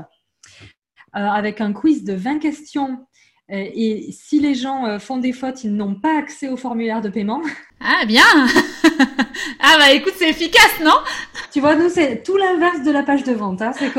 avec 1.13 1.61
un 1.61 1.73
quiz 1.73 2.03
de 2.03 2.13
20 2.13 2.39
questions. 2.39 3.05
Et 3.49 4.09
si 4.11 4.41
les 4.41 4.55
gens 4.55 4.99
font 4.99 5.17
des 5.17 5.31
fautes, 5.31 5.63
ils 5.63 5.73
n'ont 5.73 5.95
pas 5.95 6.17
accès 6.17 6.49
au 6.49 6.57
formulaire 6.57 7.01
de 7.01 7.07
paiement. 7.07 7.41
Ah 7.79 8.05
bien 8.05 8.25
Ah 9.61 9.75
bah 9.79 9.91
écoute, 9.93 10.13
c'est 10.17 10.29
efficace, 10.29 10.79
non? 10.83 10.97
Tu 11.51 11.61
vois, 11.61 11.75
nous, 11.75 11.89
c'est 11.89 12.23
tout 12.23 12.35
l'inverse 12.35 12.83
de 12.83 12.91
la 12.91 13.03
page 13.03 13.23
de 13.23 13.31
vente. 13.31 13.61
Hein. 13.61 13.71
C'est 13.73 13.91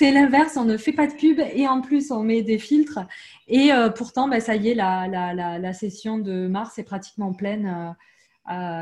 c'est 0.00 0.12
l'inverse, 0.12 0.56
on 0.56 0.64
ne 0.64 0.78
fait 0.78 0.92
pas 0.92 1.06
de 1.06 1.12
pub 1.12 1.40
et 1.40 1.68
en 1.68 1.82
plus, 1.82 2.10
on 2.10 2.22
met 2.22 2.42
des 2.42 2.58
filtres. 2.58 3.00
Et 3.48 3.70
euh, 3.70 3.90
pourtant, 3.90 4.28
bah, 4.28 4.40
ça 4.40 4.56
y 4.56 4.70
est, 4.70 4.74
la, 4.74 5.06
la, 5.06 5.58
la, 5.58 5.72
session 5.74 6.16
de 6.16 6.46
mars 6.46 6.78
est 6.78 6.84
pratiquement 6.84 7.34
pleine 7.34 7.66
euh, 7.66 7.92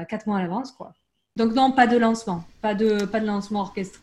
quatre 0.08 0.26
mois 0.26 0.38
à 0.38 0.42
l'avance. 0.42 0.72
quoi. 0.72 0.92
Donc 1.36 1.54
non, 1.54 1.70
pas 1.70 1.86
de 1.86 1.96
lancement, 1.96 2.44
pas 2.62 2.74
de, 2.74 3.04
pas 3.04 3.20
de 3.20 3.26
lancement 3.26 3.60
orchestré. 3.60 4.02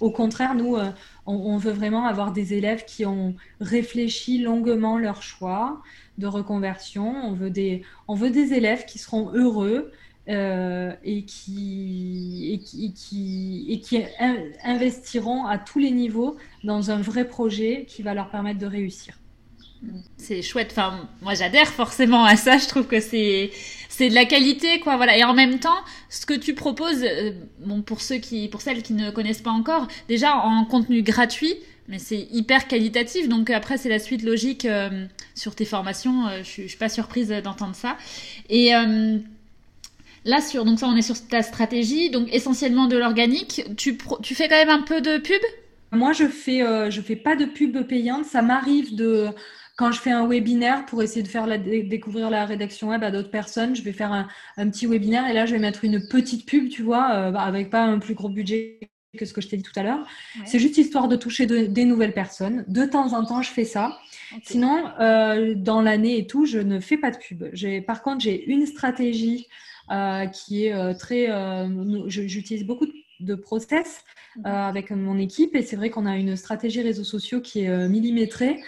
Au 0.00 0.10
contraire, 0.10 0.54
nous, 0.56 0.76
euh, 0.76 0.90
on, 1.26 1.56
veut 1.56 1.70
vraiment 1.70 2.06
avoir 2.06 2.32
des 2.32 2.54
élèves 2.54 2.84
qui 2.84 3.06
ont 3.06 3.36
réfléchi 3.60 4.38
longuement 4.38 4.98
leur 4.98 5.22
choix 5.22 5.80
de 6.18 6.26
reconversion. 6.26 7.14
On 7.24 7.32
veut 7.32 7.50
des, 7.50 7.84
on 8.08 8.14
veut 8.14 8.30
des 8.30 8.54
élèves 8.54 8.84
qui 8.86 8.98
seront 8.98 9.30
heureux, 9.32 9.92
euh, 10.28 10.92
et, 11.04 11.24
qui, 11.24 12.52
et, 12.52 12.58
qui, 12.58 13.66
et, 13.70 13.80
qui, 13.80 14.04
investiront 14.64 15.46
à 15.46 15.58
tous 15.58 15.78
les 15.78 15.90
niveaux 15.90 16.36
dans 16.64 16.90
un 16.90 17.00
vrai 17.00 17.26
projet 17.26 17.86
qui 17.86 18.02
va 18.02 18.12
leur 18.12 18.30
permettre 18.30 18.58
de 18.58 18.66
réussir. 18.66 19.17
C'est 20.16 20.42
chouette. 20.42 20.68
Enfin, 20.72 21.08
moi, 21.22 21.34
j'adhère 21.34 21.68
forcément 21.68 22.24
à 22.24 22.36
ça. 22.36 22.58
Je 22.58 22.66
trouve 22.66 22.86
que 22.86 23.00
c'est 23.00 23.50
c'est 23.88 24.08
de 24.08 24.14
la 24.14 24.24
qualité, 24.24 24.80
quoi. 24.80 24.96
Voilà. 24.96 25.16
Et 25.16 25.24
en 25.24 25.34
même 25.34 25.58
temps, 25.58 25.78
ce 26.08 26.26
que 26.26 26.34
tu 26.34 26.54
proposes, 26.54 27.02
euh, 27.02 27.32
bon, 27.64 27.82
pour 27.82 28.00
ceux 28.00 28.16
qui, 28.16 28.48
pour 28.48 28.60
celles 28.60 28.82
qui 28.82 28.92
ne 28.92 29.10
connaissent 29.10 29.42
pas 29.42 29.50
encore, 29.50 29.88
déjà 30.08 30.36
en 30.36 30.64
contenu 30.64 31.02
gratuit, 31.02 31.54
mais 31.88 31.98
c'est 31.98 32.28
hyper 32.32 32.68
qualitatif. 32.68 33.28
Donc 33.28 33.50
après, 33.50 33.76
c'est 33.78 33.88
la 33.88 33.98
suite 33.98 34.22
logique 34.22 34.64
euh, 34.64 35.06
sur 35.34 35.54
tes 35.54 35.64
formations. 35.64 36.28
je, 36.38 36.42
suis, 36.42 36.62
je 36.64 36.68
suis 36.68 36.78
pas 36.78 36.88
surprise 36.88 37.28
d'entendre 37.28 37.74
ça. 37.74 37.96
Et 38.48 38.72
Là, 40.24 40.40
sur, 40.42 40.64
donc 40.64 40.78
ça, 40.78 40.86
on 40.86 40.96
est 40.96 41.02
sur 41.02 41.16
ta 41.26 41.42
stratégie, 41.42 42.10
donc 42.10 42.28
essentiellement 42.32 42.86
de 42.86 42.98
l'organique. 42.98 43.64
Tu, 43.76 43.96
tu 44.22 44.34
fais 44.34 44.48
quand 44.48 44.56
même 44.56 44.68
un 44.68 44.82
peu 44.82 45.00
de 45.00 45.16
pub? 45.18 45.40
Moi, 45.90 46.12
je 46.12 46.26
fais, 46.26 46.62
euh, 46.62 46.90
je 46.90 47.00
fais 47.00 47.16
pas 47.16 47.34
de 47.34 47.46
pub 47.46 47.80
payante. 47.86 48.26
Ça 48.26 48.42
m'arrive 48.42 48.94
de, 48.94 49.28
quand 49.78 49.92
je 49.92 50.00
fais 50.00 50.10
un 50.10 50.26
webinaire 50.26 50.84
pour 50.86 51.02
essayer 51.04 51.22
de 51.22 51.28
faire 51.28 51.46
la, 51.46 51.56
découvrir 51.56 52.30
la 52.30 52.44
rédaction 52.44 52.88
web 52.88 53.04
à 53.04 53.12
d'autres 53.12 53.30
personnes, 53.30 53.76
je 53.76 53.82
vais 53.82 53.92
faire 53.92 54.12
un, 54.12 54.70
petit 54.70 54.86
webinaire 54.86 55.30
et 55.30 55.32
là, 55.32 55.46
je 55.46 55.52
vais 55.52 55.60
mettre 55.60 55.84
une 55.84 56.06
petite 56.08 56.46
pub, 56.46 56.68
tu 56.68 56.82
vois, 56.82 57.14
euh, 57.14 57.32
avec 57.34 57.70
pas 57.70 57.84
un 57.84 58.00
plus 58.00 58.14
gros 58.14 58.28
budget 58.28 58.80
que 59.16 59.24
ce 59.24 59.32
que 59.32 59.40
je 59.40 59.48
t'ai 59.48 59.56
dit 59.56 59.62
tout 59.62 59.78
à 59.78 59.82
l'heure. 59.82 60.06
C'est 60.44 60.58
juste 60.58 60.76
histoire 60.76 61.08
de 61.08 61.16
toucher 61.16 61.46
des 61.46 61.84
nouvelles 61.84 62.12
personnes. 62.12 62.64
De 62.68 62.84
temps 62.84 63.14
en 63.14 63.24
temps, 63.24 63.40
je 63.40 63.50
fais 63.50 63.64
ça. 63.64 63.98
Sinon, 64.42 64.90
euh, 65.00 65.54
dans 65.54 65.80
l'année 65.80 66.18
et 66.18 66.26
tout, 66.26 66.44
je 66.44 66.58
ne 66.58 66.80
fais 66.80 66.98
pas 66.98 67.10
de 67.10 67.16
pub. 67.16 67.44
Par 67.86 68.02
contre, 68.02 68.20
j'ai 68.20 68.44
une 68.50 68.66
stratégie 68.66 69.46
euh, 69.90 70.26
qui 70.26 70.66
est 70.66 70.74
euh, 70.74 70.92
très. 70.92 71.28
J'utilise 72.08 72.64
beaucoup 72.64 72.86
de 72.86 72.92
process 73.34 74.04
mhm. 74.36 74.46
avec 74.46 74.90
mon 74.90 75.18
équipe 75.18 75.54
et 75.54 75.62
c'est 75.62 75.76
vrai 75.76 75.90
qu'on 75.90 76.06
a 76.06 76.16
une 76.16 76.36
stratégie 76.36 76.82
réseaux 76.82 77.04
sociaux 77.04 77.40
qui 77.40 77.64
est 77.64 77.88
millimétrée. 77.88 78.60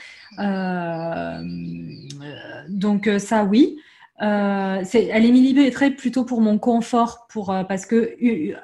donc, 2.69 3.11
ça, 3.19 3.45
oui. 3.45 3.79
Euh, 4.23 4.85
elle 4.93 5.25
est 5.25 5.31
millimétrée 5.31 5.91
plutôt 5.91 6.25
pour 6.25 6.43
mon 6.43 6.59
confort, 6.59 7.27
pour, 7.31 7.51
euh, 7.51 7.65
parce 7.65 7.87
que 7.87 8.17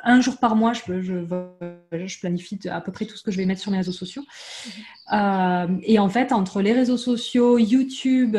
un 0.05 0.21
jour 0.21 0.37
par 0.37 0.55
mois, 0.55 0.75
je, 0.75 1.01
je, 1.01 1.25
je, 1.93 2.21
planifie 2.21 2.59
à 2.69 2.83
peu 2.83 2.93
près 2.93 3.07
tout 3.07 3.17
ce 3.17 3.23
que 3.23 3.31
je 3.31 3.39
vais 3.39 3.47
mettre 3.47 3.63
sur 3.63 3.71
mes 3.71 3.79
réseaux 3.79 3.93
sociaux. 3.93 4.23
Mhm. 4.23 4.73
Euh, 5.15 5.79
et 5.83 5.99
en 5.99 6.11
fait, 6.11 6.33
entre 6.33 6.61
les 6.61 6.73
réseaux 6.73 6.99
sociaux, 6.99 7.59
YouTube 7.59 8.37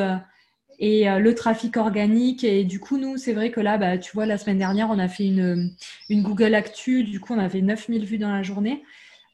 et 0.80 1.06
le 1.20 1.34
trafic 1.34 1.76
organique, 1.78 2.44
et 2.44 2.64
du 2.64 2.80
coup, 2.80 2.98
nous, 2.98 3.18
c'est 3.18 3.34
vrai 3.34 3.50
que 3.50 3.60
là, 3.60 3.78
bah, 3.78 3.98
tu 3.98 4.12
vois, 4.14 4.26
la 4.28 4.38
semaine 4.38 4.60
dernière, 4.60 4.90
on 4.92 5.00
a 5.00 5.08
fait 5.08 5.26
une, 5.26 5.74
une 6.10 6.22
Google 6.22 6.54
Actu, 6.54 7.04
du 7.04 7.20
coup, 7.20 7.34
on 7.34 7.40
avait 7.40 7.62
9000 7.62 8.06
vues 8.06 8.20
dans 8.20 8.32
la 8.32 8.44
journée. 8.44 8.84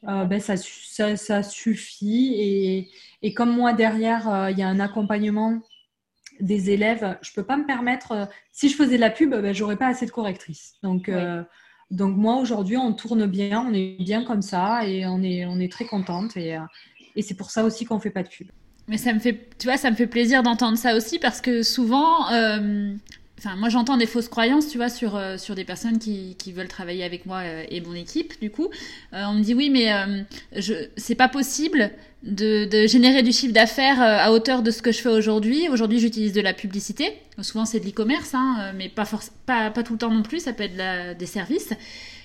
Ben, 0.02 0.40
ça, 0.40 0.56
ça, 0.56 1.16
ça, 1.16 1.42
suffit. 1.42 2.34
Et, 2.38 2.88
et 3.22 3.34
comme 3.34 3.54
moi, 3.54 3.74
derrière, 3.74 4.48
il 4.50 4.58
y 4.58 4.62
a 4.62 4.68
un 4.68 4.80
accompagnement 4.80 5.60
des 6.40 6.70
élèves, 6.70 7.18
je 7.22 7.32
peux 7.32 7.42
pas 7.42 7.56
me 7.56 7.66
permettre. 7.66 8.12
Euh, 8.12 8.26
si 8.52 8.68
je 8.68 8.76
faisais 8.76 8.96
de 8.96 9.00
la 9.00 9.10
pub, 9.10 9.30
ben, 9.30 9.54
j'aurais 9.54 9.76
pas 9.76 9.88
assez 9.88 10.06
de 10.06 10.10
correctrices. 10.10 10.74
Donc, 10.82 11.08
euh, 11.08 11.42
donc 11.90 12.16
moi 12.16 12.36
aujourd'hui, 12.36 12.76
on 12.76 12.92
tourne 12.92 13.26
bien, 13.26 13.64
on 13.68 13.72
est 13.72 13.96
bien 14.02 14.24
comme 14.24 14.42
ça 14.42 14.86
et 14.86 15.06
on 15.06 15.22
est, 15.22 15.44
on 15.46 15.58
est 15.60 15.70
très 15.70 15.84
contente 15.84 16.36
et, 16.36 16.56
euh, 16.56 16.60
et 17.16 17.22
c'est 17.22 17.34
pour 17.34 17.50
ça 17.50 17.64
aussi 17.64 17.84
qu'on 17.84 18.00
fait 18.00 18.10
pas 18.10 18.22
de 18.22 18.28
pub. 18.28 18.48
Mais 18.88 18.98
ça 18.98 19.12
me 19.12 19.18
fait, 19.18 19.48
tu 19.58 19.66
vois, 19.66 19.76
ça 19.76 19.90
me 19.90 19.96
fait 19.96 20.06
plaisir 20.06 20.42
d'entendre 20.42 20.76
ça 20.76 20.96
aussi 20.96 21.18
parce 21.18 21.40
que 21.40 21.62
souvent, 21.62 22.26
Enfin, 23.44 23.56
moi 23.56 23.68
j'entends 23.68 23.98
des 23.98 24.06
fausses 24.06 24.28
croyances, 24.28 24.68
tu 24.68 24.78
vois, 24.78 24.88
sur, 24.88 25.16
euh, 25.16 25.36
sur 25.36 25.54
des 25.54 25.64
personnes 25.64 25.98
qui, 25.98 26.34
qui 26.38 26.52
veulent 26.52 26.68
travailler 26.68 27.04
avec 27.04 27.26
moi 27.26 27.40
euh, 27.40 27.64
et 27.68 27.82
mon 27.82 27.94
équipe, 27.94 28.40
du 28.40 28.50
coup. 28.50 28.68
Euh, 29.12 29.24
on 29.26 29.34
me 29.34 29.42
dit 29.42 29.52
oui, 29.52 29.68
mais 29.68 29.92
je 30.56 30.72
c'est 30.96 31.14
pas 31.14 31.28
possible 31.28 31.90
de, 32.22 32.64
de 32.64 32.86
générer 32.86 33.22
du 33.22 33.32
chiffre 33.32 33.52
d'affaires 33.52 34.00
à 34.00 34.32
hauteur 34.32 34.62
de 34.62 34.70
ce 34.70 34.80
que 34.80 34.92
je 34.92 34.98
fais 34.98 35.10
aujourd'hui. 35.10 35.68
Aujourd'hui, 35.68 35.98
j'utilise 35.98 36.32
de 36.32 36.40
la 36.40 36.54
publicité. 36.54 37.12
Souvent, 37.42 37.66
c'est 37.66 37.80
de 37.80 37.84
l'e-commerce, 37.84 38.34
hein, 38.34 38.72
mais 38.76 38.88
pas, 38.88 39.04
pas, 39.44 39.70
pas 39.70 39.82
tout 39.82 39.92
le 39.92 39.98
temps 39.98 40.10
non 40.10 40.22
plus, 40.22 40.40
ça 40.40 40.54
peut 40.54 40.62
être 40.62 40.76
la, 40.76 41.12
des 41.12 41.26
services. 41.26 41.74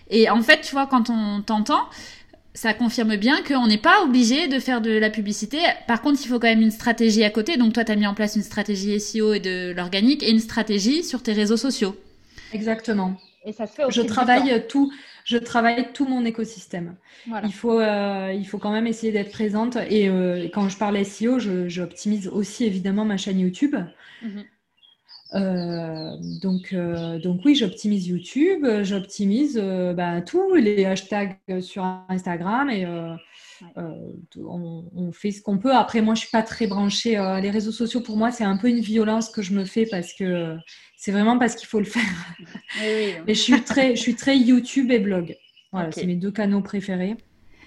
Et 0.10 0.30
en 0.30 0.42
fait, 0.42 0.62
tu 0.62 0.72
vois, 0.72 0.88
quand 0.88 1.10
on 1.10 1.42
t'entend, 1.42 1.82
ça 2.54 2.74
confirme 2.74 3.16
bien 3.16 3.42
qu'on 3.44 3.68
n'est 3.68 3.78
pas 3.78 4.02
obligé 4.04 4.48
de 4.48 4.60
faire 4.60 4.82
de 4.82 4.92
la 4.92 5.10
publicité. 5.10 5.60
Par 5.88 6.02
contre, 6.02 6.20
il 6.24 6.28
faut 6.28 6.40
quand 6.40 6.48
même 6.48 6.62
une 6.62 6.72
stratégie 6.72 7.24
à 7.24 7.30
côté. 7.30 7.58
Donc 7.58 7.74
toi, 7.74 7.84
tu 7.84 7.92
as 7.92 7.96
mis 7.96 8.08
en 8.08 8.14
place 8.14 8.36
une 8.36 8.44
stratégie 8.44 9.00
SEO 9.00 9.34
et 9.34 9.40
de 9.40 9.72
l'organique 9.72 10.24
et 10.24 10.32
une 10.32 10.40
stratégie 10.40 11.04
sur 11.04 11.24
tes 11.24 11.34
réseaux 11.34 11.58
sociaux. 11.58 11.96
Exactement. 12.54 13.16
Et 13.46 13.54
ça 13.54 13.68
se 13.68 13.74
fait 13.74 13.84
je 13.90 14.02
travaille 14.02 14.68
tout, 14.68 14.92
je 15.24 15.38
travaille 15.38 15.94
tout 15.94 16.06
mon 16.06 16.26
écosystème. 16.26 16.96
Il 17.44 17.54
faut, 17.54 17.80
euh, 17.80 18.34
il 18.34 18.46
faut 18.46 18.58
quand 18.58 18.72
même 18.72 18.88
essayer 18.88 19.14
d'être 19.14 19.32
présente. 19.32 19.78
Et 19.90 20.10
euh, 20.10 20.48
quand 20.54 20.68
je 20.70 20.78
parle 20.78 21.04
SEO, 21.06 21.40
j'optimise 21.68 22.28
aussi 22.28 22.66
évidemment 22.66 23.06
ma 23.06 23.18
chaîne 23.18 23.40
YouTube. 23.40 23.76
Mhm. 24.22 24.44
Euh, 25.36 26.16
donc, 26.42 26.74
euh, 26.74 27.20
donc 27.20 27.42
oui, 27.46 27.54
j'optimise 27.54 28.08
YouTube, 28.08 28.66
j'optimise 28.82 29.60
euh, 29.62 29.94
bah, 29.94 30.22
tous 30.22 30.56
les 30.56 30.86
hashtags 30.86 31.38
sur 31.62 31.84
Instagram 32.10 32.70
et 32.70 32.88
on, 34.38 35.12
fait 35.12 35.32
ce 35.32 35.42
qu'on 35.42 35.58
peut. 35.58 35.76
Après, 35.76 36.02
moi, 36.02 36.16
je 36.16 36.22
suis 36.22 36.30
pas 36.32 36.42
très 36.42 36.68
branchée. 36.68 37.12
les 37.42 37.50
réseaux 37.50 37.72
sociaux, 37.72 38.02
pour 38.02 38.18
moi, 38.18 38.32
c'est 38.32 38.44
un 38.44 38.58
peu 38.58 38.70
une 38.70 38.80
violence 38.80 39.30
que 39.30 39.42
je 39.42 39.54
me 39.54 39.66
fais 39.66 39.86
parce 39.86 40.14
que 40.14 40.56
c'est 40.98 41.12
vraiment 41.12 41.38
parce 41.38 41.56
qu'il 41.56 41.68
faut 41.68 41.80
le 41.80 41.86
faire. 41.86 42.04
Oui, 42.82 43.16
je 43.28 43.34
suis 43.34 43.62
très, 43.62 43.96
je 43.96 44.02
suis 44.02 44.16
très 44.16 44.38
YouTube 44.38 44.92
et 44.92 45.00
blog. 45.00 45.36
Voilà, 45.72 45.92
c'est 45.92 46.06
mes 46.06 46.16
deux 46.16 46.32
canaux 46.32 46.62
préférés. 46.62 47.18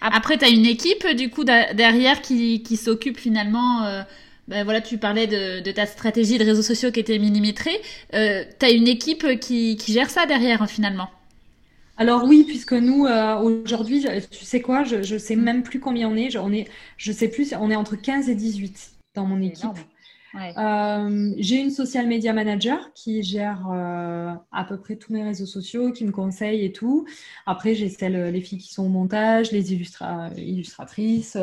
Après, 0.01 0.39
tu 0.39 0.45
as 0.45 0.49
une 0.49 0.67
équipe 0.67 1.07
du 1.17 1.29
coup 1.29 1.45
derrière 1.45 2.23
qui, 2.23 2.63
qui 2.63 2.77
s'occupe 2.77 3.19
finalement 3.19 4.05
ben 4.49 4.65
voilà, 4.65 4.81
tu 4.81 4.99
parlais 4.99 5.27
de, 5.27 5.71
ta 5.71 5.87
stratégie 5.87 6.39
de 6.39 6.45
réseaux 6.45 6.63
sociaux 6.63 6.91
qui 6.91 7.01
était 7.01 7.19
millimétrée. 7.19 7.81
Euh, 8.15 8.45
tu 8.59 8.67
as 8.67 8.71
une 8.71 8.89
équipe 8.89 9.39
qui, 9.41 9.79
gère 9.87 10.11
ça 10.11 10.27
derrière, 10.27 10.69
finalement? 10.69 11.09
Alors 11.97 12.25
oui, 12.25 12.45
puisque 12.47 12.73
nous, 12.73 13.07
euh, 13.07 13.39
aujourd'hui, 13.39 14.05
tu 14.31 14.45
sais 14.45 14.61
quoi, 14.61 14.83
je 14.83 14.97
ne 14.97 15.19
sais 15.19 15.37
même 15.37 15.63
plus 15.63 15.79
combien 15.79 16.09
on 16.09 16.17
est. 16.17 16.37
On 16.37 16.53
est, 16.53 16.69
je 16.97 17.13
sais 17.13 17.29
plus, 17.29 17.55
on 17.59 17.71
est 17.71 17.77
entre 17.77 17.97
15 17.97 18.29
et 18.29 18.35
18 18.35 18.93
dans 19.15 19.27
mon 19.27 19.41
équipe. 19.41 19.69
Euh, 20.35 21.35
j'ai 21.37 21.61
une 21.61 21.71
social 21.71 22.07
media 22.09 22.33
manager 22.33 22.93
qui 22.95 23.23
gère 23.23 23.69
à 23.71 24.65
peu 24.65 24.77
près 24.81 24.97
tous 24.97 25.13
mes 25.13 25.23
réseaux 25.23 25.47
sociaux, 25.47 25.93
qui 25.93 26.05
me 26.05 26.11
conseille 26.11 26.65
et 26.65 26.73
tout. 26.73 27.07
Après, 27.47 27.77
j'ai 27.77 27.89
celles, 27.89 28.31
les 28.33 28.41
filles 28.41 28.59
qui 28.59 28.73
sont 28.73 28.87
au 28.87 28.89
montage, 28.89 29.53
les 29.53 29.73
illustratrices. 29.73 31.39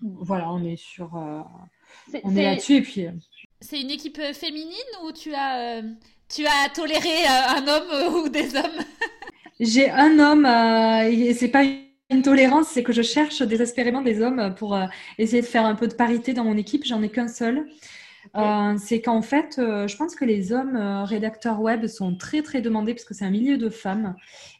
Voilà, 0.00 0.52
on 0.52 0.62
est 0.62 0.76
sur 0.76 1.18
on 2.24 2.36
est, 2.36 2.42
là-dessus 2.42 2.76
et 2.76 2.82
puis. 2.82 3.06
Euh, 3.06 3.10
c'est 3.60 3.80
une 3.80 3.90
équipe 3.90 4.18
euh, 4.18 4.32
féminine 4.32 4.72
ou 5.04 5.12
tu 5.12 5.34
as, 5.34 5.78
euh, 5.78 5.82
tu 6.28 6.46
as 6.46 6.68
toléré 6.74 7.26
un 7.26 7.66
homme 7.66 8.14
ou 8.14 8.28
des 8.28 8.56
hommes? 8.56 8.84
J'ai 9.60 9.90
un 9.90 10.18
homme 10.18 10.44
et 10.44 11.32
c'est 11.32 11.48
pas 11.48 11.64
une 12.10 12.22
tolérance, 12.22 12.68
c'est 12.68 12.82
que 12.82 12.92
je 12.92 13.00
cherche 13.00 13.40
désespérément 13.40 14.02
des 14.02 14.20
hommes 14.20 14.54
pour 14.54 14.78
essayer 15.16 15.40
de 15.40 15.46
faire 15.46 15.64
un 15.64 15.74
peu 15.74 15.88
de 15.88 15.94
parité 15.94 16.34
dans 16.34 16.44
mon 16.44 16.58
équipe. 16.58 16.84
J'en 16.84 17.02
ai 17.02 17.08
qu'un 17.08 17.26
seul. 17.26 17.66
C'est 18.78 19.00
qu'en 19.00 19.22
fait, 19.22 19.54
je 19.58 19.96
pense 19.96 20.14
que 20.14 20.24
les 20.24 20.52
hommes 20.52 20.76
rédacteurs 21.04 21.60
web 21.60 21.86
sont 21.86 22.16
très 22.16 22.42
très 22.42 22.60
demandés 22.60 22.94
parce 22.94 23.04
que 23.04 23.14
c'est 23.14 23.24
un 23.24 23.30
milieu 23.30 23.58
de 23.58 23.68
femmes 23.68 24.14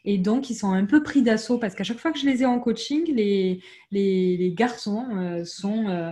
et 0.05 0.17
donc 0.17 0.49
ils 0.49 0.55
sont 0.55 0.71
un 0.71 0.85
peu 0.85 1.03
pris 1.03 1.21
d'assaut 1.21 1.57
parce 1.57 1.75
qu'à 1.75 1.83
chaque 1.83 1.99
fois 1.99 2.11
que 2.11 2.19
je 2.19 2.25
les 2.25 2.43
ai 2.43 2.45
en 2.45 2.59
coaching, 2.59 3.03
les, 3.13 3.61
les, 3.91 4.37
les 4.37 4.51
garçons 4.53 5.05
sont 5.45 6.11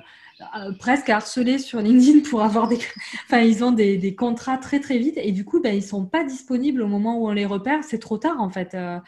euh, 0.57 0.73
presque 0.79 1.09
harcelés 1.09 1.59
sur 1.59 1.79
LinkedIn 1.79 2.29
pour 2.29 2.41
avoir 2.41 2.67
des. 2.67 2.77
Enfin, 3.25 3.39
ils 3.39 3.63
ont 3.63 3.71
des, 3.71 3.97
des, 3.97 4.15
contrats 4.15 4.57
très 4.57 4.81
très 4.81 4.97
vite 4.97 5.17
et 5.17 5.31
du 5.31 5.45
coup, 5.45 5.61
ben, 5.61 5.73
ils 5.73 5.83
sont 5.83 6.05
pas 6.05 6.25
disponibles 6.25 6.81
au 6.81 6.87
moment 6.87 7.17
où 7.17 7.29
on 7.29 7.31
les 7.31 7.45
repère. 7.45 7.83
C'est 7.83 7.99
trop 7.99 8.17
tard 8.17 8.41
en 8.41 8.49
fait. 8.49 8.73
Euh, 8.73 8.99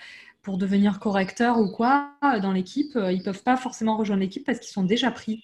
pour 0.42 0.58
devenir 0.58 1.00
correcteur 1.00 1.60
ou 1.60 1.70
quoi 1.70 2.12
euh, 2.24 2.40
dans 2.40 2.54
l'équipe, 2.54 2.98
ils 3.12 3.22
peuvent 3.22 3.44
pas 3.44 3.58
forcément 3.58 3.98
rejoindre 3.98 4.22
l'équipe 4.22 4.46
parce 4.46 4.60
qu'ils 4.60 4.72
sont 4.72 4.84
déjà 4.84 5.12
pris. 5.12 5.44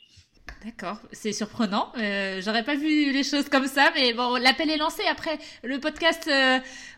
D'accord, 0.63 0.99
c'est 1.11 1.33
surprenant. 1.33 1.91
Euh, 1.97 2.41
J'aurais 2.41 2.63
pas 2.63 2.75
vu 2.75 3.11
les 3.11 3.23
choses 3.23 3.49
comme 3.49 3.67
ça, 3.67 3.91
mais 3.95 4.13
bon, 4.13 4.35
l'appel 4.35 4.69
est 4.69 4.77
lancé. 4.77 5.01
Après, 5.11 5.37
le 5.63 5.79
podcast, 5.79 6.29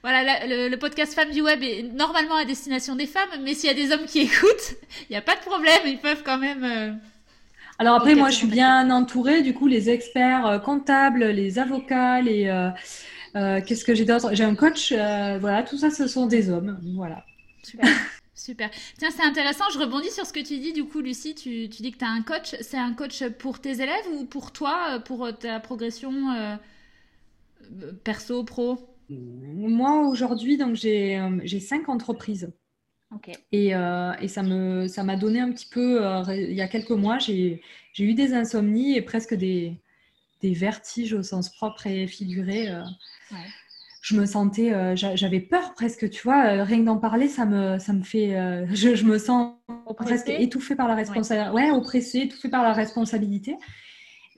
voilà, 0.03 0.45
le, 0.45 0.75
podcast 0.75 1.13
Femmes 1.13 1.31
du 1.31 1.41
Web 1.41 1.63
est 1.63 1.84
normalement 1.84 2.36
à 2.36 2.45
destination 2.45 2.95
des 2.95 3.07
femmes, 3.07 3.29
mais 3.41 3.55
s'il 3.55 3.67
y 3.67 3.72
a 3.72 3.75
des 3.75 3.91
hommes 3.91 4.05
qui 4.05 4.19
écoutent, 4.19 4.75
il 5.10 5.13
n'y 5.13 5.17
a 5.17 5.22
pas 5.22 5.36
de 5.36 5.41
problème, 5.41 5.81
ils 5.86 6.00
peuvent 6.00 6.24
quand 6.24 6.38
même. 6.38 7.00
Alors 7.77 7.95
après, 7.95 8.15
moi, 8.15 8.29
je 8.29 8.36
suis 8.36 8.48
bien 8.48 8.89
entourée. 8.89 9.41
Du 9.41 9.53
coup, 9.53 9.67
les 9.67 9.89
experts 9.89 10.45
euh, 10.45 10.60
comptables, 10.60 11.25
les 11.25 11.60
avocats, 11.60 12.22
les 12.22 12.48
euh, 12.48 12.69
euh, 13.36 13.62
qu'est-ce 13.65 13.84
que 13.84 13.93
j'ai 13.93 14.05
d'autre? 14.05 14.29
J'ai 14.34 14.45
un 14.45 14.55
coach. 14.55 14.93
voilà, 14.93 15.63
tout 15.63 15.77
ça, 15.77 15.89
ce 15.89 16.07
sont 16.07 16.25
des 16.25 16.50
hommes. 16.50 16.79
Voilà. 16.95 17.25
Super. 17.63 17.89
Super. 18.36 18.70
Tiens, 18.98 19.10
c'est 19.12 19.24
intéressant. 19.24 19.63
Je 19.74 19.80
rebondis 19.80 20.12
sur 20.12 20.25
ce 20.25 20.34
que 20.34 20.39
tu 20.39 20.58
dis. 20.60 20.74
Du 20.74 20.84
coup, 20.86 21.00
Lucie, 21.00 21.36
tu, 21.36 21.70
tu 21.70 21.82
dis 21.82 21.92
que 21.92 21.98
tu 21.98 22.06
as 22.06 22.10
un 22.10 22.22
coach. 22.22 22.56
C'est 22.62 22.77
un 22.77 22.94
coach 22.94 23.24
pour 23.39 23.60
tes 23.60 23.82
élèves 23.82 24.08
ou 24.13 24.25
pour 24.25 24.51
toi, 24.51 25.00
pour 25.00 25.30
ta 25.38 25.60
progression 25.60 26.58
perso, 28.04 28.44
pro? 28.44 28.77
Moi, 29.10 30.08
aujourd'hui, 30.08 30.58
donc 30.58 30.75
j'ai 30.75 31.60
cinq 31.60 31.89
entreprises. 31.89 32.51
Euh, 33.54 34.13
et, 34.22 34.27
ça 34.27 34.44
me 34.44 34.88
ça 34.88 35.04
m'a 35.04 35.15
donné 35.15 35.39
un 35.39 35.51
petit 35.51 35.68
peu, 35.68 36.06
euh, 36.06 36.24
il 36.36 36.54
y 36.54 36.62
a 36.62 36.68
quelques 36.68 36.92
mois, 36.92 37.18
j'ai 37.20 37.62
eu 37.98 38.13
des 38.13 38.34
insomnies 38.34 38.98
et 38.98 39.01
presque 39.01 39.34
des, 39.34 39.80
des, 40.42 40.54
vertiges 40.54 41.13
au 41.13 41.24
sens 41.24 41.50
propre 41.50 41.88
et 41.88 42.08
figuré. 42.08 42.70
Euh. 42.70 42.84
Je 44.05 44.15
me 44.15 44.27
sentais, 44.27 44.95
j'avais 44.95 45.39
peur 45.39 45.74
presque, 45.74 46.12
tu 46.12 46.21
vois, 46.21 46.63
rien 46.63 46.81
que 46.81 46.85
d'en 46.85 46.97
parler, 46.97 47.27
ça 47.27 47.47
me, 47.47 47.79
ça 47.79 47.91
me 47.91 48.03
fait, 48.03 48.35
je, 48.71 49.03
me 49.03 49.17
sens 49.17 49.55
presque 49.97 50.29
étouffée 50.29 50.75
par 50.75 50.88
la 50.88 50.93
responsabilité, 50.93 51.55
ouais. 51.55 51.71
oppressée, 51.71 52.19
étouffée 52.19 52.50
par 52.50 52.62
la 52.62 52.74
responsabilité. 52.74 53.55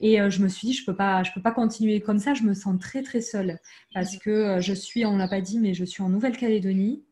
Et 0.00 0.18
je 0.30 0.42
me 0.42 0.48
suis 0.48 0.68
dit, 0.68 0.72
je 0.72 0.86
peux 0.86 0.96
pas, 0.96 1.22
je 1.22 1.32
peux 1.34 1.42
pas 1.42 1.50
continuer 1.50 2.00
comme 2.00 2.18
ça. 2.18 2.32
Je 2.32 2.44
me 2.44 2.54
sens 2.54 2.78
très 2.80 3.02
très 3.02 3.20
seule 3.20 3.58
parce 3.92 4.16
que 4.16 4.58
je 4.58 4.72
suis, 4.72 5.04
on 5.04 5.18
l'a 5.18 5.28
pas 5.28 5.42
dit, 5.42 5.58
mais 5.58 5.74
je 5.74 5.84
suis 5.84 6.02
en 6.02 6.08
Nouvelle-Calédonie. 6.08 7.04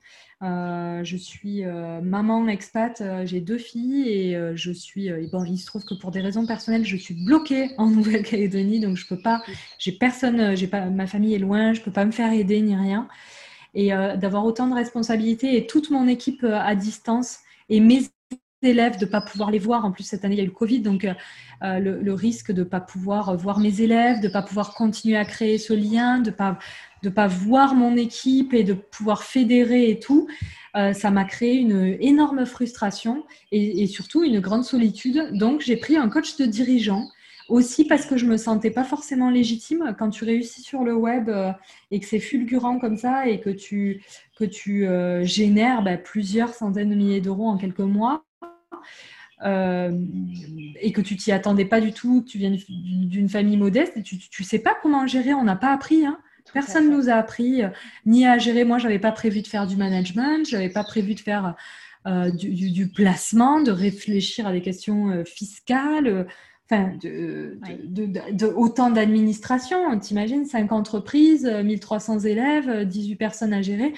Euh, 0.42 1.02
je 1.02 1.16
suis 1.16 1.64
euh, 1.64 2.02
maman 2.02 2.46
expat, 2.46 3.00
euh, 3.00 3.24
j'ai 3.24 3.40
deux 3.40 3.56
filles 3.56 4.06
et 4.06 4.38
je 4.54 4.70
suis. 4.70 5.10
bon, 5.32 5.44
il 5.44 5.56
se 5.58 5.66
trouve 5.66 5.84
que 5.84 5.94
pour 5.94 6.10
des 6.10 6.20
raisons 6.20 6.46
personnelles, 6.46 6.84
je 6.84 6.96
suis 6.96 7.14
bloquée 7.14 7.70
en 7.78 7.86
Nouvelle-Calédonie, 7.86 8.80
donc 8.80 8.96
je 8.96 9.06
peux 9.06 9.18
pas. 9.18 9.42
J'ai 9.78 9.92
personne, 9.92 10.56
j'ai 10.56 10.66
pas. 10.66 10.86
Ma 10.86 11.06
famille 11.06 11.34
est 11.34 11.38
loin, 11.38 11.72
je 11.72 11.80
peux 11.80 11.92
pas 11.92 12.04
me 12.04 12.12
faire 12.12 12.32
aider 12.32 12.60
ni 12.60 12.76
rien. 12.76 13.08
Et 13.74 13.90
d'avoir 13.90 14.46
autant 14.46 14.68
de 14.68 14.74
responsabilités 14.74 15.58
et 15.58 15.66
toute 15.66 15.90
mon 15.90 16.08
équipe 16.08 16.44
à 16.44 16.74
distance 16.74 17.40
et 17.68 17.80
mes 17.80 18.00
élèves, 18.66 18.98
de 18.98 19.04
ne 19.04 19.10
pas 19.10 19.20
pouvoir 19.20 19.50
les 19.50 19.58
voir. 19.58 19.84
En 19.84 19.92
plus, 19.92 20.04
cette 20.04 20.24
année, 20.24 20.34
il 20.34 20.38
y 20.38 20.40
a 20.40 20.44
eu 20.44 20.48
le 20.48 20.52
Covid, 20.52 20.80
donc 20.80 21.06
euh, 21.62 21.78
le, 21.78 22.12
risque 22.12 22.52
de 22.52 22.60
ne 22.60 22.64
pas 22.64 22.80
pouvoir 22.80 23.36
voir 23.36 23.60
mes 23.60 23.80
élèves, 23.80 24.20
de 24.20 24.28
ne 24.28 24.32
pas 24.32 24.42
pouvoir 24.42 24.74
continuer 24.74 25.16
à 25.16 25.24
créer 25.24 25.58
ce 25.58 25.72
lien, 25.72 26.18
de 26.18 26.30
ne 26.30 26.34
pas, 26.34 26.58
de 27.02 27.08
pas 27.08 27.26
voir 27.26 27.74
mon 27.74 27.96
équipe 27.96 28.52
et 28.52 28.64
de 28.64 28.74
pouvoir 28.74 29.22
fédérer 29.22 29.90
et 29.90 30.00
tout, 30.00 30.26
euh, 30.76 30.92
ça 30.92 31.10
m'a 31.10 31.24
créé 31.24 31.54
une 31.54 31.96
énorme 32.00 32.44
frustration 32.44 33.24
et, 33.50 33.86
surtout 33.86 34.22
une 34.22 34.40
grande 34.40 34.64
solitude. 34.64 35.30
Donc, 35.32 35.62
j'ai 35.62 35.76
pris 35.76 35.96
un 35.96 36.08
coach 36.08 36.36
de 36.36 36.44
dirigeant 36.44 37.08
aussi 37.48 37.84
parce 37.84 38.06
que 38.06 38.16
je 38.16 38.26
me 38.26 38.36
sentais 38.36 38.70
pas 38.70 38.84
forcément 38.84 39.30
légitime 39.30 39.94
quand 39.98 40.10
tu 40.10 40.24
réussis 40.24 40.62
sur 40.62 40.82
le 40.82 40.94
web 40.94 41.28
euh, 41.28 41.52
et 41.90 42.00
que 42.00 42.06
c'est 42.06 42.18
fulgurant 42.18 42.78
comme 42.78 42.96
ça 42.96 43.28
et 43.28 43.40
que 43.40 43.50
tu, 43.50 44.02
que 44.36 44.44
tu 44.44 44.86
euh, 44.86 45.24
génères 45.24 45.82
bah, 45.82 45.96
plusieurs 45.96 46.52
centaines 46.52 46.90
de 46.90 46.94
milliers 46.94 47.20
d'euros 47.20 47.46
en 47.46 47.56
quelques 47.56 47.78
mois. 47.80 48.25
Euh, 49.44 49.92
et 50.80 50.92
que 50.92 51.02
tu 51.02 51.14
t'y 51.16 51.30
attendais 51.30 51.66
pas 51.66 51.80
du 51.80 51.92
tout, 51.92 52.24
tu 52.26 52.38
viens 52.38 52.56
d'une 52.68 53.28
famille 53.28 53.58
modeste 53.58 53.92
et 53.96 54.02
tu 54.02 54.16
ne 54.16 54.44
sais 54.44 54.58
pas 54.58 54.74
comment 54.80 55.06
gérer, 55.06 55.34
on 55.34 55.44
n'a 55.44 55.56
pas 55.56 55.72
appris. 55.72 56.06
Hein. 56.06 56.18
Personne 56.54 56.90
ne 56.90 56.96
nous 56.96 57.10
a 57.10 57.14
appris 57.14 57.62
ni 58.06 58.26
à 58.26 58.38
gérer. 58.38 58.64
Moi, 58.64 58.78
j'avais 58.78 58.98
pas 58.98 59.12
prévu 59.12 59.42
de 59.42 59.46
faire 59.46 59.66
du 59.66 59.76
management, 59.76 60.46
j'avais 60.48 60.70
pas 60.70 60.84
prévu 60.84 61.14
de 61.14 61.20
faire 61.20 61.54
du, 62.06 62.70
du, 62.70 62.88
placement, 62.88 63.60
de 63.60 63.72
réfléchir 63.72 64.46
à 64.46 64.52
des 64.52 64.62
questions 64.62 65.24
fiscales 65.26 66.26
enfin, 66.70 66.92
de, 67.02 67.58
de, 68.32 68.46
autant 68.46 68.90
d'administration. 68.90 69.98
T'imagines, 69.98 70.46
5 70.46 70.72
entreprises, 70.72 71.46
1300 71.46 72.20
élèves, 72.20 72.84
18 72.86 73.16
personnes 73.16 73.52
à 73.52 73.60
gérer. 73.60 73.92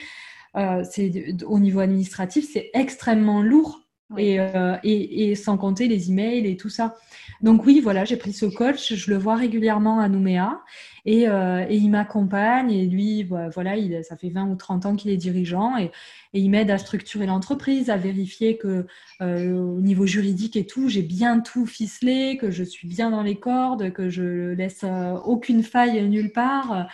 Euh, 0.56 0.82
c'est 0.90 1.36
au 1.44 1.58
niveau 1.58 1.80
administratif, 1.80 2.48
c'est 2.52 2.70
extrêmement 2.74 3.42
lourd. 3.42 3.87
Euh, 4.16 4.76
et, 4.84 5.30
et, 5.30 5.34
sans 5.34 5.58
compter 5.58 5.86
les 5.86 6.10
emails 6.10 6.46
et 6.46 6.56
tout 6.56 6.70
ça. 6.70 6.96
Donc 7.42 7.66
oui, 7.66 7.80
voilà, 7.80 8.06
j'ai 8.06 8.16
pris 8.16 8.32
ce 8.32 8.46
coach, 8.46 8.94
je 8.94 9.10
le 9.10 9.18
vois 9.18 9.36
régulièrement 9.36 10.00
à 10.00 10.08
Nouméa 10.08 10.62
et, 11.10 11.26
euh, 11.26 11.64
et 11.66 11.76
il 11.76 11.88
m'accompagne 11.88 12.70
et 12.70 12.84
lui, 12.84 13.22
voilà, 13.22 13.76
il, 13.76 14.04
ça 14.04 14.14
fait 14.18 14.28
20 14.28 14.50
ou 14.50 14.56
30 14.56 14.84
ans 14.84 14.94
qu'il 14.94 15.10
est 15.10 15.16
dirigeant 15.16 15.78
et, 15.78 15.90
et 16.34 16.40
il 16.40 16.50
m'aide 16.50 16.70
à 16.70 16.76
structurer 16.76 17.24
l'entreprise, 17.24 17.88
à 17.88 17.96
vérifier 17.96 18.58
que 18.58 18.84
euh, 19.22 19.54
au 19.54 19.80
niveau 19.80 20.04
juridique 20.04 20.54
et 20.54 20.66
tout, 20.66 20.90
j'ai 20.90 21.00
bien 21.00 21.40
tout 21.40 21.64
ficelé, 21.64 22.36
que 22.38 22.50
je 22.50 22.62
suis 22.62 22.86
bien 22.86 23.10
dans 23.10 23.22
les 23.22 23.36
cordes, 23.36 23.90
que 23.94 24.10
je 24.10 24.52
laisse 24.52 24.84
euh, 24.84 25.14
aucune 25.24 25.62
faille 25.62 26.06
nulle 26.06 26.30
part. 26.30 26.88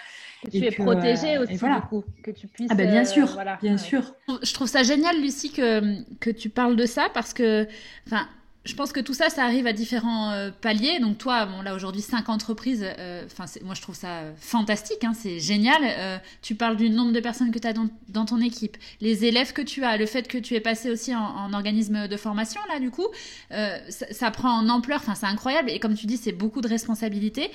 Que 0.45 0.51
tu 0.51 0.65
es 0.65 0.71
protégée 0.71 1.39
aussi, 1.39 1.55
du 1.55 1.81
coup, 1.89 2.05
que 2.23 2.31
tu 2.31 2.47
puisses. 2.47 2.69
Ah 2.71 2.77
ben 2.77 2.89
bien 2.89 3.05
sûr, 3.05 3.37
bien 3.63 3.79
sûr. 3.79 4.15
Je 4.29 4.55
trouve 4.55 4.69
ça 4.69 4.85
génial, 4.85 5.21
Lucie, 5.21 5.51
que, 5.51 6.05
que 6.21 6.31
tu 6.31 6.51
parles 6.51 6.77
de 6.77 6.87
ça 6.87 7.09
parce 7.13 7.35
que, 7.35 7.67
enfin, 8.07 8.29
je 8.65 8.75
pense 8.75 8.93
que 8.93 9.01
tout 9.01 9.13
ça, 9.13 9.29
ça 9.29 9.45
arrive 9.45 9.67
à 9.67 9.75
différents 9.75 10.31
euh, 10.31 10.51
paliers. 10.51 10.99
Donc 10.99 11.19
toi, 11.19 11.47
là 11.63 11.75
aujourd'hui, 11.75 12.01
cinq 12.01 12.31
entreprises. 12.31 12.85
Euh, 12.99 13.25
moi 13.63 13.75
je 13.75 13.83
trouve 13.83 13.95
ça 13.95 14.23
fantastique. 14.39 15.05
Hein, 15.05 15.13
c'est 15.15 15.39
génial. 15.39 15.83
Euh, 15.85 16.19
tu 16.41 16.55
parles 16.55 16.77
du 16.77 16.89
nombre 16.89 17.13
de 17.13 17.21
personnes 17.21 17.51
que 17.51 17.59
tu 17.59 17.69
as 17.69 17.75
dans, 17.75 18.25
ton 18.25 18.41
équipe, 18.41 18.79
les 19.03 19.27
élèves 19.27 19.53
que 19.53 19.61
tu 19.61 19.85
as, 19.85 19.99
le 19.99 20.07
fait 20.07 20.29
que 20.29 20.39
tu 20.39 20.55
es 20.55 20.61
passé 20.61 20.91
aussi 20.91 21.15
en, 21.15 21.53
organisme 21.53 22.09
de 22.09 22.17
formation 22.17 22.61
là, 22.73 22.81
du 22.81 22.91
coup, 22.91 23.07
ça, 23.51 24.31
prend 24.31 24.51
en 24.51 24.69
ampleur. 24.71 25.01
Enfin, 25.01 25.15
c'est 25.15 25.27
incroyable. 25.27 25.71
Et 25.71 25.79
comme 25.79 25.95
tu 25.95 26.07
dis, 26.07 26.17
c'est 26.17 26.33
beaucoup 26.33 26.63
de 26.63 26.69
responsabilités. 26.69 27.51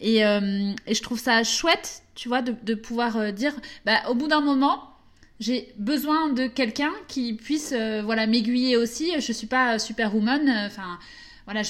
Et, 0.00 0.20
je 0.20 1.02
trouve 1.02 1.18
ça 1.18 1.44
chouette, 1.44 2.02
tu 2.14 2.28
vois, 2.28 2.40
de, 2.40 2.54
de 2.62 2.74
pouvoir 2.74 3.32
dire, 3.34 3.52
bah, 3.84 3.98
au 4.08 4.14
bout 4.14 4.28
d'un 4.28 4.40
moment 4.40 4.93
j'ai 5.40 5.72
besoin 5.78 6.32
de 6.32 6.46
quelqu'un 6.46 6.92
qui 7.08 7.34
puisse 7.34 7.72
euh, 7.72 8.02
voilà 8.02 8.26
m'aiguiller 8.26 8.76
aussi. 8.76 9.12
Je 9.18 9.32
suis 9.32 9.46
pas 9.46 9.78
superwoman 9.78 10.48
euh, 10.48 10.66
enfin 10.66 10.98
voilà 11.46 11.62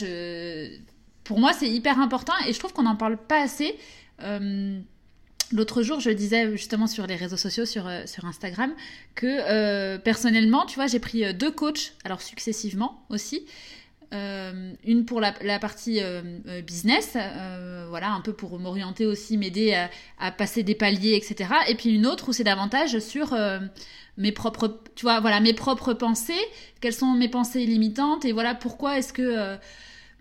pour 1.25 1.39
moi 1.41 1.53
c'est 1.53 1.69
hyper 1.69 1.99
important 1.99 2.35
et 2.47 2.53
je 2.53 2.59
trouve 2.59 2.73
qu'on 2.73 2.83
n'en 2.83 2.97
parle 2.97 3.17
pas 3.17 3.43
assez. 3.43 3.77
Euh, 4.23 4.79
L'autre 5.53 5.83
jour, 5.83 6.01
je 6.01 6.11
disais 6.11 6.51
justement 6.57 6.87
sur 6.87 7.07
les 7.07 7.17
réseaux 7.17 7.37
sociaux, 7.37 7.67
sur, 7.67 7.89
sur 8.07 8.25
Instagram, 8.25 8.73
que 9.15 9.99
personnellement, 9.99 10.65
tu 10.65 10.77
vois, 10.77 10.87
j'ai 10.87 10.99
pris 10.99 11.33
deux 11.35 11.51
coachs, 11.51 11.93
alors 12.03 12.23
successivement 12.23 13.05
aussi, 13.11 13.45
euh, 14.13 14.73
une 14.85 15.05
pour 15.05 15.21
la, 15.21 15.33
partie 15.59 16.01
euh, 16.01 16.23
euh, 16.47 16.63
business, 16.63 17.17
voilà, 17.89 18.13
un 18.13 18.21
peu 18.21 18.33
pour 18.33 18.59
m'orienter 18.59 19.07
aussi, 19.07 19.37
m'aider 19.37 19.87
à, 20.19 20.31
passer 20.33 20.63
des 20.63 20.75
paliers, 20.75 21.15
etc. 21.15 21.51
Et 21.69 21.75
puis 21.75 21.91
une 21.91 22.07
autre 22.07 22.29
où 22.29 22.33
c'est 22.33 22.45
davantage 22.45 22.99
sur 22.99 23.37
mes 24.17 24.33
propres, 24.33 24.81
voilà, 25.03 25.41
mes 25.41 25.55
propres 25.55 25.95
pensées, 25.95 26.33
quelles 26.81 26.95
sont 26.95 27.13
mes 27.13 27.29
pensées 27.29 27.67
limitantes 27.67 28.25
et 28.25 28.33
voilà 28.33 28.55
pourquoi 28.55 28.99
est-ce 28.99 29.13
que 29.13 29.57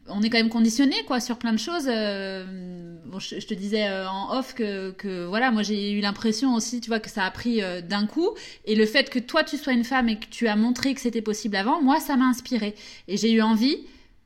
on 0.08 0.22
est 0.22 0.30
quand 0.30 0.38
même 0.38 0.50
conditionné 0.50 0.96
quoi 1.08 1.20
sur 1.20 1.38
plein 1.38 1.54
de 1.54 1.60
choses. 1.60 1.86
Euh, 1.88 2.96
je, 3.20 3.46
te 3.46 3.54
disais 3.54 3.88
euh, 3.88 4.08
en 4.10 4.38
off 4.38 4.54
que, 4.54 5.26
voilà, 5.26 5.52
moi 5.52 5.64
j'ai 5.64 5.92
eu 5.92 6.02
l'impression 6.02 6.56
aussi, 6.56 6.82
tu 6.82 6.90
vois, 6.90 7.00
que 7.00 7.10
ça 7.10 7.24
a 7.24 7.32
pris 7.32 7.62
euh, 7.62 7.82
d'un 7.82 8.06
coup. 8.06 8.30
Et 8.66 8.76
le 8.76 8.86
fait 8.86 9.10
que 9.10 9.20
toi 9.20 9.44
tu 9.44 9.58
sois 9.58 9.74
une 9.74 9.84
femme 9.84 10.10
et 10.10 10.20
que 10.20 10.26
tu 10.26 10.48
as 10.48 10.56
montré 10.56 10.94
que 10.94 11.02
c'était 11.02 11.22
possible 11.22 11.56
avant, 11.56 11.82
moi 11.82 12.00
ça 12.00 12.18
m'a 12.18 12.26
inspiré. 12.26 12.76
Et 13.08 13.18
j'ai 13.18 13.32
eu 13.32 13.42
envie 13.42 13.78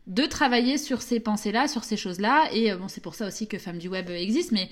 de 0.07 0.25
travailler 0.25 0.77
sur 0.77 1.01
ces 1.01 1.19
pensées-là, 1.19 1.67
sur 1.67 1.83
ces 1.83 1.97
choses-là. 1.97 2.49
Et 2.53 2.73
bon, 2.73 2.87
c'est 2.87 3.01
pour 3.01 3.15
ça 3.15 3.27
aussi 3.27 3.47
que 3.47 3.57
Femmes 3.57 3.77
du 3.77 3.89
Web 3.89 4.09
existe, 4.09 4.51
mais 4.53 4.69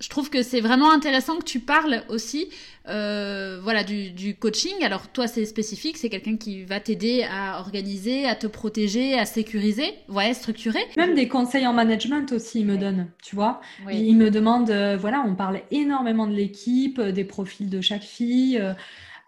je 0.00 0.08
trouve 0.08 0.30
que 0.30 0.42
c'est 0.42 0.60
vraiment 0.60 0.90
intéressant 0.90 1.36
que 1.38 1.44
tu 1.44 1.60
parles 1.60 2.02
aussi 2.08 2.48
euh, 2.88 3.60
voilà, 3.62 3.84
du, 3.84 4.34
coaching. 4.34 4.82
Alors 4.82 5.08
toi, 5.08 5.26
c'est 5.26 5.44
spécifique, 5.44 5.98
c'est 5.98 6.08
quelqu'un 6.08 6.36
qui 6.36 6.64
va 6.64 6.80
t'aider 6.80 7.26
à 7.30 7.60
organiser, 7.60 8.26
à 8.26 8.34
te 8.34 8.46
protéger, 8.46 9.18
à 9.18 9.26
sécuriser, 9.26 9.92
ouais, 10.08 10.32
structurer. 10.32 10.80
Même 10.96 11.14
des 11.14 11.28
conseils 11.28 11.66
en 11.66 11.74
management 11.74 12.32
aussi, 12.32 12.60
il 12.60 12.66
me 12.66 12.78
donne, 12.78 13.10
tu 13.22 13.36
vois. 13.36 13.60
Il, 13.92 14.16
me 14.16 14.30
demande, 14.30 14.70
euh, 14.70 14.96
voilà, 14.96 15.22
on 15.26 15.34
parle 15.34 15.60
énormément 15.70 16.26
de 16.26 16.34
l'équipe, 16.34 16.98
euh, 16.98 17.12
des 17.12 17.24
profils 17.24 17.68
de 17.68 17.80
chaque 17.82 18.02
fille, 18.02 18.60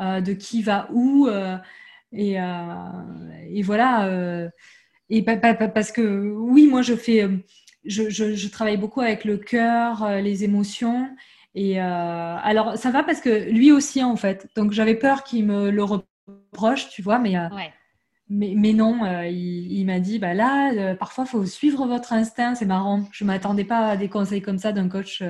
de 0.00 0.32
qui 0.32 0.62
va 0.62 0.88
où. 0.92 1.28
et, 2.12 2.32
et, 2.32 3.62
voilà. 3.62 4.50
et 5.10 5.22
parce 5.22 5.92
que 5.92 6.32
oui, 6.32 6.66
moi, 6.66 6.82
je 6.82 6.96
fais 6.96 7.28
je, 7.84 8.48
travaille 8.48 8.76
beaucoup 8.76 9.00
avec 9.00 9.24
le 9.24 9.36
cœur, 9.36 10.02
euh, 10.04 10.20
les 10.20 10.44
émotions. 10.44 11.08
Et 11.54 11.80
euh, 11.80 12.36
alors, 12.42 12.76
ça 12.76 12.90
va 12.90 13.02
parce 13.02 13.20
que 13.20 13.50
lui 13.50 13.72
aussi, 13.72 14.02
en 14.02 14.16
fait. 14.16 14.48
Donc, 14.56 14.72
j'avais 14.72 14.94
peur 14.94 15.24
qu'il 15.24 15.46
me 15.46 15.70
le 15.70 15.84
reproche, 15.84 16.88
tu 16.88 17.02
vois, 17.02 17.18
mais, 17.18 17.36
euh, 17.36 17.48
mais, 18.28 18.54
mais, 18.56 18.72
non, 18.72 19.00
il, 19.24 19.84
m'a 19.84 20.00
dit, 20.00 20.18
bah 20.18 20.32
là, 20.32 20.94
parfois, 20.94 21.24
il 21.26 21.30
faut 21.30 21.44
suivre 21.44 21.86
votre 21.86 22.12
instinct. 22.12 22.54
C'est 22.54 22.66
marrant. 22.66 23.06
Je 23.12 23.24
ne 23.24 23.26
m'attendais 23.26 23.64
pas 23.64 23.88
à 23.88 23.96
des 23.96 24.08
conseils 24.08 24.40
comme 24.40 24.58
ça 24.58 24.72
d'un 24.72 24.88
coach. 24.88 25.22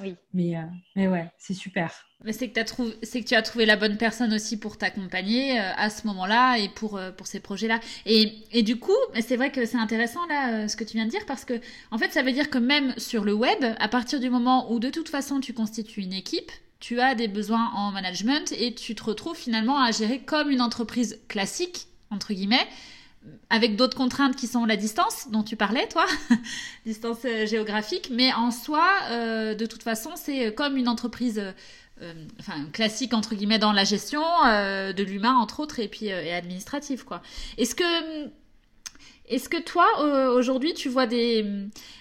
Oui. 0.00 0.16
Mais, 0.32 0.54
mais 0.96 1.08
ouais, 1.08 1.30
c'est 1.38 1.54
super. 1.54 1.92
Mais 2.24 2.32
c'est 2.32 2.48
que, 2.48 2.60
que, 2.60 3.24
tu 3.24 3.34
as 3.34 3.42
trouvé 3.42 3.66
la 3.66 3.76
bonne 3.76 3.98
personne 3.98 4.32
aussi 4.32 4.58
pour 4.58 4.78
t'accompagner 4.78 5.60
euh, 5.60 5.72
à 5.76 5.90
ce 5.90 6.06
moment-là 6.06 6.56
et 6.56 6.70
pour, 6.70 6.96
euh, 6.96 7.12
pour 7.12 7.26
ces 7.26 7.38
projets-là. 7.38 7.80
Et, 8.06 8.32
et, 8.50 8.62
du 8.62 8.78
coup, 8.78 8.96
c'est 9.20 9.36
vrai 9.36 9.52
que 9.52 9.66
c'est 9.66 9.76
intéressant 9.76 10.26
là 10.26 10.64
euh, 10.64 10.68
ce 10.68 10.76
que 10.76 10.84
tu 10.84 10.96
viens 10.96 11.04
de 11.04 11.10
dire 11.10 11.26
parce 11.26 11.44
que 11.44 11.60
en 11.90 11.98
fait, 11.98 12.12
ça 12.12 12.22
veut 12.22 12.32
dire 12.32 12.48
que 12.48 12.58
même 12.58 12.94
sur 12.98 13.24
le 13.24 13.34
web, 13.34 13.62
à 13.78 13.88
partir 13.88 14.20
du 14.20 14.30
moment 14.30 14.72
où 14.72 14.78
de 14.78 14.88
toute 14.88 15.10
façon 15.10 15.38
tu 15.38 15.52
constitues 15.52 16.00
une 16.00 16.14
équipe, 16.14 16.50
tu 16.80 16.98
as 17.00 17.14
des 17.14 17.28
besoins 17.28 17.70
en 17.74 17.92
management 17.92 18.52
et 18.52 18.74
tu 18.74 18.94
te 18.94 19.04
retrouves 19.04 19.36
finalement 19.36 19.78
à 19.78 19.90
gérer 19.90 20.20
comme 20.20 20.50
une 20.50 20.62
entreprise 20.62 21.20
classique, 21.28 21.88
entre 22.10 22.32
guillemets, 22.32 22.66
avec 23.50 23.76
d'autres 23.76 23.96
contraintes 23.96 24.36
qui 24.36 24.46
sont 24.46 24.64
la 24.64 24.76
distance 24.76 25.28
dont 25.30 25.42
tu 25.42 25.56
parlais, 25.56 25.86
toi, 25.88 26.06
distance 26.86 27.26
géographique, 27.46 28.10
mais 28.12 28.32
en 28.32 28.50
soi, 28.50 28.84
de 29.10 29.66
toute 29.66 29.82
façon, 29.82 30.10
c'est 30.16 30.54
comme 30.54 30.76
une 30.76 30.88
entreprise 30.88 31.42
euh, 32.02 32.12
enfin 32.40 32.66
classique 32.72 33.14
entre 33.14 33.36
guillemets 33.36 33.60
dans 33.60 33.72
la 33.72 33.84
gestion 33.84 34.20
euh, 34.46 34.92
de 34.92 35.04
l'humain 35.04 35.36
entre 35.36 35.60
autres 35.60 35.78
et 35.78 35.86
puis 35.86 36.10
euh, 36.10 36.24
et 36.24 36.32
administratif 36.32 37.04
quoi. 37.04 37.22
Est-ce 37.56 37.76
que 37.76 37.84
est-ce 39.28 39.48
que 39.48 39.62
toi 39.62 39.86
aujourd'hui 40.34 40.74
tu 40.74 40.88
vois 40.88 41.06
des 41.06 41.46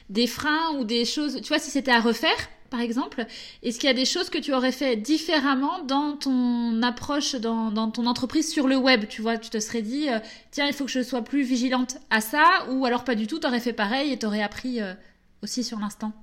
des 0.10 0.26
freins 0.26 0.76
ou 0.80 0.84
des 0.84 1.06
choses 1.06 1.40
tu 1.44 1.48
vois 1.50 1.60
si 1.60 1.70
c'était 1.70 1.92
à 1.92 2.02
refaire 2.02 2.36
par 2.74 2.82
exemple 2.82 3.28
Est-ce 3.62 3.78
qu'il 3.78 3.86
y 3.86 3.92
a 3.92 3.96
des 3.96 4.04
choses 4.04 4.32
que 4.32 4.40
tu 4.40 4.52
aurais 4.52 4.72
fait 4.72 4.96
différemment 4.96 5.84
dans 5.84 6.18
ton 6.18 6.82
approche, 6.82 7.36
dans, 7.36 7.92
ton 7.92 8.08
entreprise 8.08 8.52
sur 8.52 8.68
le 8.68 8.78
web 8.78 9.06
Tu 9.08 9.22
vois, 9.22 9.38
tu 9.38 9.52
te 9.52 9.60
serais 9.60 9.84
dit, 9.84 10.08
tiens, 10.50 10.66
il 10.66 10.74
faut 10.74 10.86
que 10.86 10.92
je 10.92 11.04
sois 11.04 11.22
plus 11.22 11.44
vigilante 11.44 11.98
à 12.10 12.20
ça, 12.20 12.66
ou 12.72 12.84
alors 12.86 13.04
pas 13.04 13.14
du 13.14 13.28
tout, 13.28 13.40
tu 13.40 13.46
aurais 13.46 13.60
fait 13.60 13.74
pareil 13.74 14.12
et 14.12 14.18
tu 14.18 14.26
aurais 14.26 14.42
appris 14.42 14.80
aussi 15.44 15.64
sur 15.64 15.78
l'instant? 15.78 16.14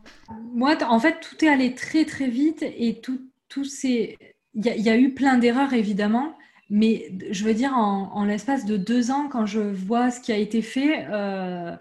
Moi, 0.52 0.76
en 0.82 0.98
fait, 0.98 1.20
tout 1.20 1.44
est 1.44 1.48
allé 1.48 1.74
très 1.74 2.04
très 2.04 2.26
vite 2.26 2.62
et 2.62 3.00
tout, 3.00 3.20
tous 3.48 3.64
ces. 3.64 4.16
Il 4.54 4.64
y, 4.64 4.90
a 4.90 4.96
eu 4.96 5.14
plein 5.14 5.38
d'erreurs, 5.38 5.72
évidemment, 5.74 6.36
mais 6.70 7.12
je 7.30 7.44
veux 7.44 7.54
dire, 7.54 7.72
en, 7.74 8.24
l'espace 8.24 8.64
de 8.64 8.76
deux 8.76 9.12
ans, 9.12 9.28
quand 9.30 9.46
je 9.46 9.60
vois 9.60 10.10
ce 10.10 10.20
qui 10.20 10.32
a 10.32 10.36
été 10.36 10.60
fait, 10.60 11.06
euh, 11.08 11.76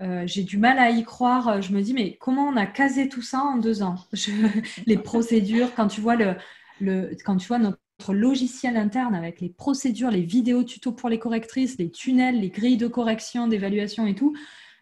euh, 0.00 0.22
j'ai 0.26 0.44
du 0.44 0.56
mal 0.58 0.78
à 0.78 0.90
y 0.90 1.04
croire. 1.04 1.60
Je 1.60 1.72
me 1.72 1.82
dis, 1.82 1.92
mais 1.92 2.16
comment 2.16 2.48
on 2.48 2.56
a 2.56 2.66
casé 2.66 3.08
tout 3.08 3.22
ça 3.22 3.40
en 3.42 3.58
deux 3.58 3.82
ans? 3.82 3.96
Les 4.86 4.96
procédures, 4.96 5.74
quand 5.74 5.88
tu 5.88 6.00
vois, 6.00 6.16
le, 6.16 6.36
le, 6.80 7.10
quand 7.24 7.36
tu 7.36 7.48
vois 7.48 7.58
notre 7.58 7.78
logiciel 8.08 8.76
interne 8.78 9.14
avec 9.14 9.42
les 9.42 9.50
procédures, 9.50 10.10
les 10.10 10.22
vidéos 10.22 10.64
tutos 10.64 10.92
pour 10.92 11.10
les 11.10 11.18
correctrices, 11.18 11.76
les 11.78 11.90
tunnels, 11.90 12.40
les 12.40 12.48
grilles 12.48 12.78
de 12.78 12.86
correction, 12.86 13.46
d'évaluation 13.46 14.06
et 14.06 14.14
tout, 14.14 14.34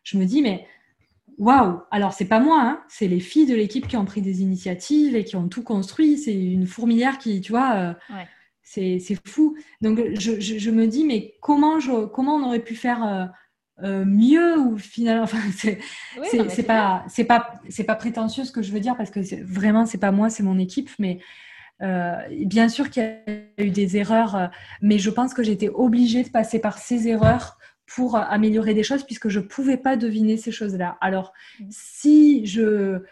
je 0.05 0.19
me 0.19 0.25
dis, 0.25 0.41
mais 0.41 0.67
waouh 1.39 1.81
Alors, 1.91 2.13
c'est 2.13 2.27
pas 2.27 2.41
moi, 2.41 2.61
hein, 2.63 2.83
c'est 2.89 3.09
les 3.09 3.21
filles 3.21 3.47
de 3.47 3.55
l'équipe 3.55 3.89
qui 3.89 3.97
ont 3.97 4.05
pris 4.05 4.23
des 4.23 4.43
initiatives 4.43 5.17
et 5.17 5.25
qui 5.25 5.35
ont 5.35 5.49
tout 5.49 5.65
construit. 5.65 6.17
C'est 6.19 6.35
une 6.35 6.67
fourmilière 6.67 7.19
qui, 7.19 7.41
tu 7.41 7.53
vois, 7.53 7.75
euh, 7.75 8.23
c'est 8.63 9.01
fou. 9.27 9.57
Donc, 9.81 9.99
je, 10.19 10.71
me 10.71 10.87
dis, 10.87 11.05
mais 11.05 11.35
comment, 11.41 11.81
je, 11.81 12.07
comment 12.07 12.37
on 12.37 12.45
aurait 12.45 12.63
pu 12.63 12.77
faire 12.77 13.05
euh, 13.05 13.25
euh, 13.83 14.05
mieux 14.05 14.59
ou 14.59 14.79
finalement, 14.79 15.23
enfin, 15.25 15.39
c'est 15.55 15.79
pas, 16.67 17.05
c'est 17.09 17.25
pas, 17.25 17.55
c'est 17.69 17.85
pas 17.85 17.97
prétentieux 17.97 18.45
ce 18.45 18.53
que 18.53 18.63
je 18.63 18.73
veux 18.73 18.81
dire 18.81 18.97
parce 18.97 19.11
que 19.11 19.21
vraiment, 19.45 19.87
c'est 19.87 19.99
pas 19.99 20.13
moi, 20.13 20.31
c'est 20.31 20.43
mon 20.43 20.59
équipe, 20.59 20.91
mais 20.99 21.19
bien 22.45 22.69
sûr 22.69 22.91
qu'il 22.91 23.05
y 23.05 23.07
a 23.07 23.63
eu 23.65 23.71
des 23.71 23.97
erreurs, 23.97 24.51
mais 24.83 24.99
je 24.99 25.11
pense 25.11 25.33
que 25.33 25.45
j'étais 25.45 25.69
obligée 25.69 26.25
de 26.25 26.29
passer 26.29 26.59
par 26.59 26.77
ces 26.77 27.07
erreurs 27.07 27.57
pour 27.89 28.17
améliorer 28.17 28.75
des 28.75 28.83
choses 28.83 29.03
puisque 29.03 29.29
je 29.29 29.41
pouvais 29.41 29.79
pas 29.79 29.97
deviner 29.97 30.37
ces 30.37 30.53
choses-là. 30.53 30.99
Alors, 31.01 31.33
mm. 31.59 31.67
si 31.71 32.47
je, 32.47 33.03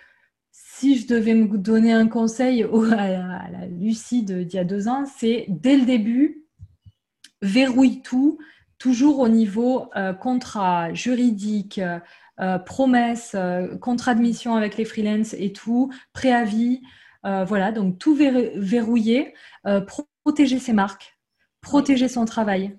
si 0.53 0.99
je 0.99 1.07
devais 1.07 1.35
me 1.35 1.57
donner 1.57 1.93
un 1.93 2.07
conseil 2.07 2.63
à, 2.63 3.51
la, 3.51 3.67
Lucide 3.67 4.47
d'il 4.47 4.57
y 4.57 4.59
a 4.59 4.65
deux 4.65 4.89
ans, 4.89 5.05
c'est 5.07 5.47
dès 5.49 5.77
le 5.77 5.87
début, 5.87 6.45
verrouille 7.41 8.03
tout, 8.03 8.39
toujours 8.79 9.21
au 9.21 9.29
niveau 9.29 9.91
euh, 9.97 10.13
contrat 10.13 10.93
juridique, 10.93 11.81
euh, 12.41 12.59
promesse, 12.59 13.33
euh, 13.35 13.79
contrat 13.79 14.15
de 14.15 14.21
mission 14.21 14.55
avec 14.55 14.77
les 14.77 14.85
freelances 14.85 15.35
et 15.35 15.53
tout, 15.53 15.93
préavis. 16.13 16.83
voilà, 17.25 17.73
donc 17.73 17.99
tout 17.99 18.15
verrouiller, 18.15 19.35
protéger 20.23 20.61
ses 20.61 20.73
marques, 20.73 21.19
protéger 21.61 22.09
son 22.09 22.25
travail. 22.25 22.79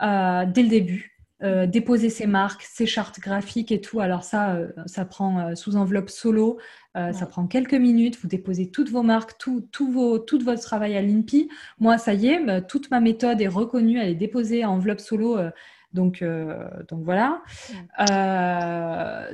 dès 0.00 0.62
le 0.62 0.68
début. 0.68 1.09
Euh, 1.42 1.66
déposer 1.66 2.10
ses 2.10 2.26
marques, 2.26 2.62
ses 2.64 2.84
chartes 2.84 3.18
graphiques 3.18 3.72
et 3.72 3.80
tout. 3.80 4.00
Alors 4.00 4.24
ça, 4.24 4.56
euh, 4.56 4.68
ça 4.84 5.06
prend 5.06 5.40
euh, 5.40 5.54
sous 5.54 5.76
enveloppe 5.76 6.10
solo, 6.10 6.58
ça 6.94 7.24
prend 7.24 7.46
quelques 7.46 7.74
minutes. 7.74 8.18
Vous 8.20 8.28
déposez 8.28 8.70
toutes 8.70 8.90
vos 8.90 9.02
marques, 9.02 9.38
tout, 9.38 9.64
vos, 9.90 10.18
tout 10.18 10.38
votre 10.40 10.60
travail 10.60 10.96
à 10.96 11.02
l'INPI. 11.02 11.48
Moi, 11.78 11.96
ça 11.96 12.12
y 12.12 12.26
est, 12.26 12.66
toute 12.66 12.90
ma 12.90 13.00
méthode 13.00 13.40
est 13.40 13.48
reconnue, 13.48 13.98
elle 13.98 14.10
est 14.10 14.14
déposée 14.14 14.64
en 14.64 14.72
enveloppe 14.72 15.00
solo. 15.00 15.38
donc, 15.92 16.24
donc 16.88 17.04
voilà. 17.04 17.42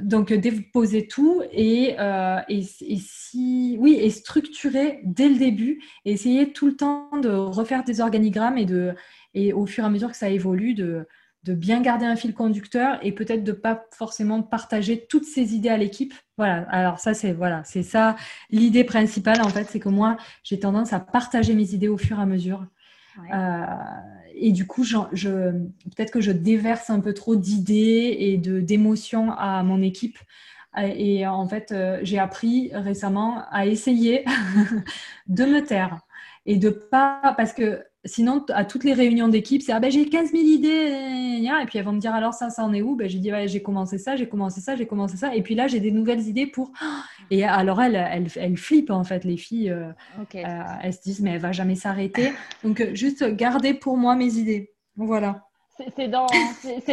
donc 0.03 0.35
déposer 0.35 1.09
tout 1.09 1.42
et, 1.51 1.97
et, 2.49 2.62
si 2.62 3.77
oui 3.81 3.99
et 4.01 4.11
structurer 4.11 5.01
dès 5.05 5.31
le 5.31 5.38
début 5.38 5.81
et 6.05 6.12
essayer 6.12 6.53
tout 6.53 6.66
le 6.66 6.77
temps 6.77 7.09
de 7.23 7.31
refaire 7.31 7.85
des 7.85 8.03
organigrammes 8.03 8.59
et 8.59 8.66
de 8.66 8.95
et 9.33 9.55
au 9.55 9.64
fur 9.66 9.85
et 9.85 9.87
à 9.87 9.90
mesure 9.90 10.11
que 10.11 10.16
ça 10.16 10.29
évolue 10.29 10.75
de 10.75 11.07
de 11.47 11.55
bien 11.55 11.81
garder 11.81 12.05
un 12.05 12.17
fil 12.17 12.35
conducteur 12.35 12.99
et 13.03 13.13
peut-être 13.13 13.45
de 13.45 13.53
pas 13.53 13.87
forcément 13.93 14.43
partager 14.43 15.07
toutes 15.09 15.25
ces 15.25 15.55
idées 15.55 15.69
à 15.69 15.77
l'équipe. 15.77 16.13
Voilà. 16.37 16.67
Alors 16.71 16.99
ça 16.99 17.15
c'est 17.15 17.33
voilà, 17.33 17.63
c'est 17.65 17.85
ça 17.85 18.17
l'idée 18.51 18.83
principale 18.83 19.41
en 19.41 19.49
fait, 19.49 19.65
c'est 19.71 19.79
que 19.79 19.89
moi 19.89 20.17
j'ai 20.43 20.59
tendance 20.59 20.93
à 20.93 20.99
partager 20.99 21.55
mes 21.55 21.73
idées 21.73 21.89
au 21.89 21.97
fur 21.97 22.19
et 22.19 22.23
à 22.23 22.27
mesure. 22.27 22.67
Euh, 23.33 23.65
et 24.35 24.53
du 24.53 24.67
coup, 24.67 24.85
je, 24.85 24.99
peut-être 25.97 26.11
que 26.11 26.21
je 26.21 26.33
déverse 26.33 26.91
un 26.91 27.01
peu 27.01 27.15
trop 27.15 27.37
d'idées 27.37 28.17
et 28.19 28.37
de 28.37 28.61
d'émotions 28.61 29.33
à 29.33 29.63
mon 29.63 29.81
équipe. 29.81 30.19
Et 30.79 31.27
en 31.27 31.49
fait, 31.49 31.73
euh, 31.73 32.01
j'ai 32.03 32.19
appris 32.19 32.71
récemment 32.75 33.45
à 33.51 33.65
essayer 33.65 34.27
de 35.27 35.45
me 35.45 35.65
taire 35.65 36.01
et 36.45 36.59
de 36.59 36.69
pas 36.69 37.35
parce 37.39 37.55
que 37.55 37.83
sinon, 38.07 38.45
à 38.55 38.64
toutes 38.64 38.85
les 38.85 38.95
réunions 38.95 39.29
d'équipe, 39.29 39.62
c'est 39.62 39.73
ah 39.73 39.81
ben 39.81 39.90
j'ai 39.90 40.09
15 40.09 40.31
000 40.31 40.42
idées, 40.42 40.69
et 41.45 41.66
puis 41.66 41.79
elles 41.79 41.85
vont 41.85 41.92
me 41.92 42.01
dire 42.01 42.14
alors 42.14 42.35
ça, 42.35 42.51
ça 42.51 42.64
en 42.64 42.73
est 42.73 42.83
où? 42.83 42.97
Ben, 42.97 43.09
J'ai 43.09 43.19
dit 43.19 43.31
j'ai 43.47 43.62
commencé 43.62 43.99
ça, 43.99 44.16
j'ai 44.16 44.29
commencé 44.29 44.61
ça, 44.61 44.77
j'ai 44.77 44.87
commencé 44.87 45.16
ça, 45.16 45.35
et 45.35 45.42
puis 45.42 45.55
là 45.55 45.66
j'ai 45.66 45.81
des 45.81 45.90
nouvelles 45.90 46.27
idées 46.27 46.47
pour. 46.47 46.73
Et 47.31 47.45
alors 47.45 47.83
elles, 47.83 47.97
elles, 47.97 48.29
elles 48.37 48.57
flippent 48.57 48.92
en 48.92 49.03
fait, 49.03 49.25
les 49.25 49.37
filles, 49.37 49.71
euh, 49.71 49.88
euh, 50.37 50.62
elles 50.83 50.92
se 50.92 51.03
disent 51.03 51.21
mais 51.21 51.33
elle 51.33 51.40
va 51.40 51.51
jamais 51.51 51.75
s'arrêter. 51.75 52.33
Donc 52.62 52.81
euh, 52.81 52.95
juste 52.95 53.25
garder 53.35 53.75
pour 53.75 53.97
moi 53.97 54.14
mes 54.14 54.37
idées. 54.37 54.73
Voilà. 54.97 55.42
C'est 55.97 56.09
dans, 56.09 56.27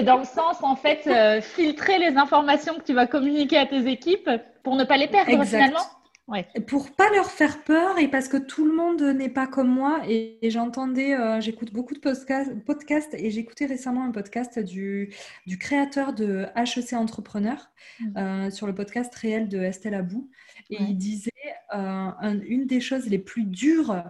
dans, 0.04 0.17
le 0.17 0.26
sens, 0.26 0.58
en 0.62 0.76
fait, 0.76 1.08
filtrer 1.41 1.99
les 1.99 2.17
informations 2.17 2.73
que 2.76 2.84
tu 2.84 2.93
vas 2.93 3.08
communiquer 3.08 3.58
à 3.58 3.65
tes 3.65 3.88
équipes 3.88 4.30
pour 4.62 4.76
ne 4.76 4.84
pas 4.84 4.97
les 4.97 5.08
perdre 5.08 5.41
finalement. 5.45 5.80
Ouais. 6.27 6.47
Pour 6.67 6.95
pas 6.95 7.09
leur 7.12 7.29
faire 7.29 7.65
peur 7.65 7.99
et 7.99 8.07
parce 8.07 8.29
que 8.29 8.38
tout 8.38 8.65
le 8.65 8.73
monde 8.73 9.01
n'est 9.01 9.29
pas 9.29 9.45
comme 9.45 9.67
moi. 9.67 10.01
Et, 10.07 10.39
j'entendais, 10.49 11.13
euh, 11.13 11.41
j'écoute 11.41 11.73
beaucoup 11.73 11.93
de 11.93 11.99
podcasts 11.99 13.13
et 13.13 13.29
j'écoutais 13.29 13.65
récemment 13.65 14.05
un 14.05 14.12
podcast 14.12 14.57
du, 14.57 15.13
du 15.45 15.57
créateur 15.57 16.13
de 16.13 16.45
HEC 16.55 16.93
Entrepreneur 16.93 17.69
mmh. 17.99 18.17
euh, 18.17 18.51
sur 18.51 18.67
le 18.67 18.75
podcast 18.75 19.13
réel 19.15 19.49
de 19.49 19.59
Estelle 19.59 19.95
Abou. 19.95 20.29
Et 20.69 20.77
il 20.79 20.97
disait 20.97 21.31
euh, 21.75 22.12
une 22.47 22.67
des 22.67 22.79
choses 22.79 23.07
les 23.07 23.19
plus 23.19 23.43
dures 23.43 24.01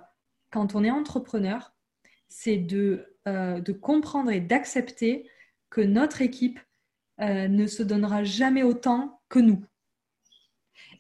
quand 0.52 0.76
on 0.76 0.84
est 0.84 0.92
entrepreneur, 0.92 1.74
c'est 2.30 2.58
de, 2.58 3.18
de 3.26 3.72
comprendre 3.72 4.30
et 4.30 4.40
d'accepter 4.40 5.28
que 5.72 5.82
notre 5.82 6.22
équipe 6.22 6.60
ne 7.20 7.66
se 7.66 7.82
donnera 7.82 8.24
jamais 8.24 8.62
autant 8.62 9.20
que 9.30 9.40
nous 9.40 9.64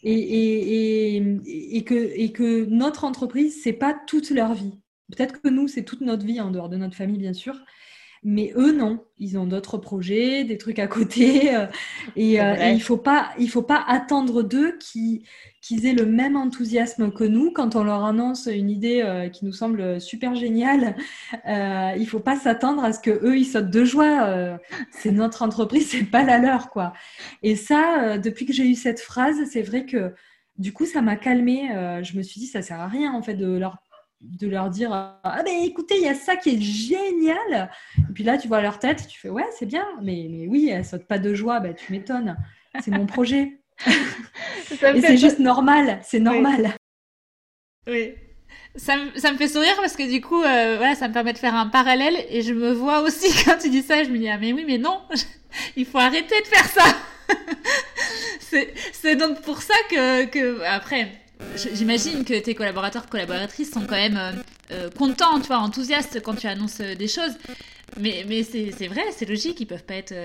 et, 0.03 1.83
que, 1.85 2.27
que 2.31 2.65
notre 2.65 3.03
entreprise, 3.03 3.61
c'est 3.63 3.73
pas 3.73 3.93
toute 4.07 4.29
leur 4.29 4.53
vie. 4.53 4.79
Peut-être 5.11 5.41
que 5.41 5.49
nous, 5.49 5.67
c'est 5.67 5.83
toute 5.83 6.01
notre 6.01 6.25
vie 6.25 6.41
en 6.41 6.51
dehors 6.51 6.69
de 6.69 6.77
notre 6.77 6.95
famille, 6.95 7.17
bien 7.17 7.33
sûr. 7.33 7.55
Mais 8.23 8.53
eux, 8.55 8.71
non. 8.71 9.03
Ils 9.19 9.37
ont 9.37 9.45
d'autres 9.45 9.77
projets, 9.77 10.43
des 10.43 10.57
trucs 10.57 10.79
à 10.79 10.87
côté. 10.87 11.53
Euh, 11.53 11.67
et, 12.15 12.41
euh, 12.41 12.55
il 12.69 12.75
ne 12.75 12.79
faut, 12.79 12.97
pas, 12.97 13.31
il 13.37 13.49
faut 13.49 13.61
pas 13.61 13.83
attendre 13.87 14.43
d'eux 14.43 14.77
qu'ils 14.79 15.85
aient 15.85 15.93
le 15.93 16.05
même 16.05 16.35
enthousiasme 16.35 17.11
que 17.11 17.23
nous 17.23 17.51
quand 17.51 17.75
on 17.75 17.83
leur 17.83 18.05
annonce 18.05 18.47
une 18.47 18.69
idée 18.69 19.01
euh, 19.01 19.29
qui 19.29 19.45
nous 19.45 19.51
semble 19.51 19.99
super 19.99 20.35
géniale. 20.35 20.95
il 21.45 22.01
ne 22.01 22.05
faut 22.05 22.19
pas 22.19 22.37
s'attendre 22.37 22.83
à 22.83 22.93
ce 22.93 23.01
qu'eux, 23.01 23.37
ils 23.37 23.45
sautent 23.45 23.69
de 23.69 23.83
joie. 23.83 24.57
c'est 24.91 25.11
notre 25.11 25.41
entreprise, 25.41 25.89
c'est 25.89 26.03
pas 26.03 26.23
la 26.23 26.37
leur. 26.37 26.69
quoi. 26.69 26.93
Et 27.41 27.55
ça, 27.55 28.17
depuis 28.17 28.45
que 28.45 28.53
j'ai 28.53 28.65
eu 28.65 28.75
cette 28.75 28.99
phrase, 28.99 29.37
c'est 29.51 29.63
vrai 29.63 29.85
que 29.85 30.13
du 30.57 30.71
coup, 30.71 30.85
ça 30.85 31.01
m'a 31.01 31.15
calmée. 31.15 31.69
je 32.03 32.17
me 32.17 32.23
suis 32.23 32.39
dit, 32.39 32.47
ça 32.47 32.61
sert 32.61 32.79
à 32.79 32.87
rien 32.87 33.13
en 33.13 33.21
fait 33.21 33.35
de 33.35 33.57
leur 33.57 33.77
de 34.23 34.47
leur 34.47 34.69
dire 34.69 34.91
ah 34.93 35.41
ben 35.43 35.53
écoutez 35.63 35.95
il 35.97 36.03
y 36.03 36.07
a 36.07 36.15
ça 36.15 36.35
qui 36.35 36.55
est 36.55 36.61
génial. 36.61 37.69
Et 37.97 38.13
puis 38.13 38.23
là 38.23 38.37
tu 38.37 38.47
vois 38.47 38.61
leur 38.61 38.79
tête 38.79 39.07
tu 39.07 39.19
fais 39.19 39.29
ouais 39.29 39.45
c'est 39.57 39.65
bien. 39.65 39.85
Mais, 40.01 40.27
mais 40.29 40.47
oui 40.47 40.69
elle 40.69 40.85
saute 40.85 41.05
pas 41.05 41.19
de 41.19 41.33
joie. 41.33 41.59
Ben, 41.59 41.73
tu 41.73 41.91
m'étonnes. 41.91 42.37
C'est 42.81 42.91
mon 42.91 43.05
projet. 43.05 43.59
Et 43.87 45.01
c'est 45.01 45.17
juste 45.17 45.39
normal. 45.39 45.99
C'est 46.03 46.19
normal. 46.19 46.73
Oui. 47.87 48.13
Ça 48.75 48.97
me, 48.97 49.17
ça 49.19 49.31
me, 49.31 49.37
fait 49.37 49.47
sourire 49.47 49.75
parce 49.75 49.95
que 49.95 50.09
du 50.09 50.19
coup 50.19 50.41
euh, 50.41 50.77
voilà 50.77 50.95
ça 50.95 51.07
me 51.07 51.13
permet 51.13 51.33
de 51.33 51.37
faire 51.37 51.55
un 51.55 51.67
parallèle. 51.67 52.15
Et 52.29 52.41
je 52.41 52.53
me 52.53 52.71
vois 52.71 53.01
aussi 53.01 53.27
quand 53.45 53.57
tu 53.57 53.69
dis 53.69 53.83
ça 53.83 54.03
je 54.03 54.09
me 54.09 54.17
dis 54.17 54.29
ah 54.29 54.37
mais 54.37 54.53
oui 54.53 54.63
mais 54.65 54.77
non. 54.77 55.01
Il 55.75 55.85
faut 55.85 55.99
arrêter 55.99 56.39
de 56.41 56.47
faire 56.47 56.65
ça. 56.65 56.83
C'est 58.91 59.15
donc 59.15 59.41
pour 59.41 59.61
ça 59.61 59.73
que, 59.89 60.25
que 60.25 60.61
après 60.63 61.22
J'imagine 61.55 62.25
que 62.25 62.39
tes 62.39 62.55
collaborateurs, 62.55 63.07
collaboratrices 63.07 63.71
sont 63.71 63.85
quand 63.85 63.95
même 63.95 64.17
euh, 64.17 64.31
euh, 64.71 64.89
contents, 64.89 65.39
tu 65.39 65.47
vois, 65.47 65.59
enthousiastes 65.59 66.21
quand 66.21 66.35
tu 66.35 66.47
annonces 66.47 66.79
euh, 66.79 66.95
des 66.95 67.07
choses. 67.07 67.33
Mais, 67.99 68.25
mais 68.27 68.41
c'est 68.43 68.87
vrai, 68.87 69.03
c'est 69.11 69.29
logique, 69.29 69.59
ils 69.59 69.67
peuvent 69.67 69.83
pas 69.83 69.93
être 69.93 70.15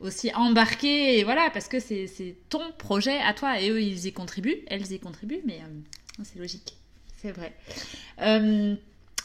aussi 0.00 0.34
embarqués, 0.34 1.20
et 1.20 1.22
voilà, 1.22 1.48
parce 1.52 1.68
que 1.68 1.78
c'est 1.78 2.34
ton 2.48 2.72
projet 2.76 3.18
à 3.20 3.32
toi, 3.34 3.60
et 3.60 3.70
eux, 3.70 3.80
ils 3.80 4.06
y 4.06 4.12
contribuent, 4.12 4.64
elles 4.66 4.90
y 4.90 4.98
contribuent, 4.98 5.42
mais 5.46 5.60
c'est 6.24 6.40
logique, 6.40 6.74
c'est 7.22 7.30
vrai. 7.30 7.52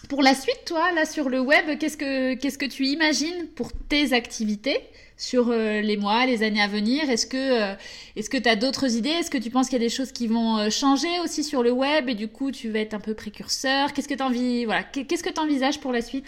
pour 0.07 0.21
la 0.21 0.35
suite, 0.35 0.65
toi, 0.67 0.91
là, 0.91 1.07
sur 1.07 1.29
le 1.29 1.39
web, 1.39 1.79
qu'est-ce 1.79 1.97
que, 1.97 2.35
qu'est-ce 2.35 2.59
que 2.59 2.67
tu 2.67 2.85
imagines 2.85 3.47
pour 3.55 3.71
tes 3.73 4.13
activités? 4.13 4.79
Sur 5.19 5.49
euh, 5.49 5.81
les 5.81 5.97
mois, 5.97 6.25
les 6.25 6.41
années 6.41 6.61
à 6.61 6.67
venir. 6.67 7.09
Est-ce 7.09 7.27
que 7.27 7.37
euh, 7.37 7.75
est-ce 8.15 8.29
que 8.29 8.37
tu 8.37 8.49
as 8.49 8.55
d'autres 8.55 8.95
idées? 8.95 9.09
Est-ce 9.09 9.29
que 9.29 9.37
tu 9.37 9.51
penses 9.51 9.67
qu'il 9.67 9.77
y 9.77 9.81
a 9.81 9.85
des 9.85 9.93
choses 9.93 10.11
qui 10.11 10.27
vont 10.27 10.57
euh, 10.57 10.69
changer 10.69 11.19
aussi 11.23 11.43
sur 11.43 11.61
le 11.61 11.71
web? 11.71 12.07
Et 12.09 12.15
du 12.15 12.29
coup 12.29 12.51
tu 12.51 12.69
vas 12.69 12.79
être 12.79 12.93
un 12.93 12.99
peu 13.01 13.13
précurseur. 13.13 13.93
Qu'est-ce 13.93 14.07
que 14.07 14.13
tu 14.15 14.65
voilà, 14.65 14.83
qu'est-ce 14.83 15.23
que 15.23 15.29
tu 15.29 15.39
envisages 15.39 15.79
pour 15.79 15.91
la 15.91 16.01
suite? 16.01 16.25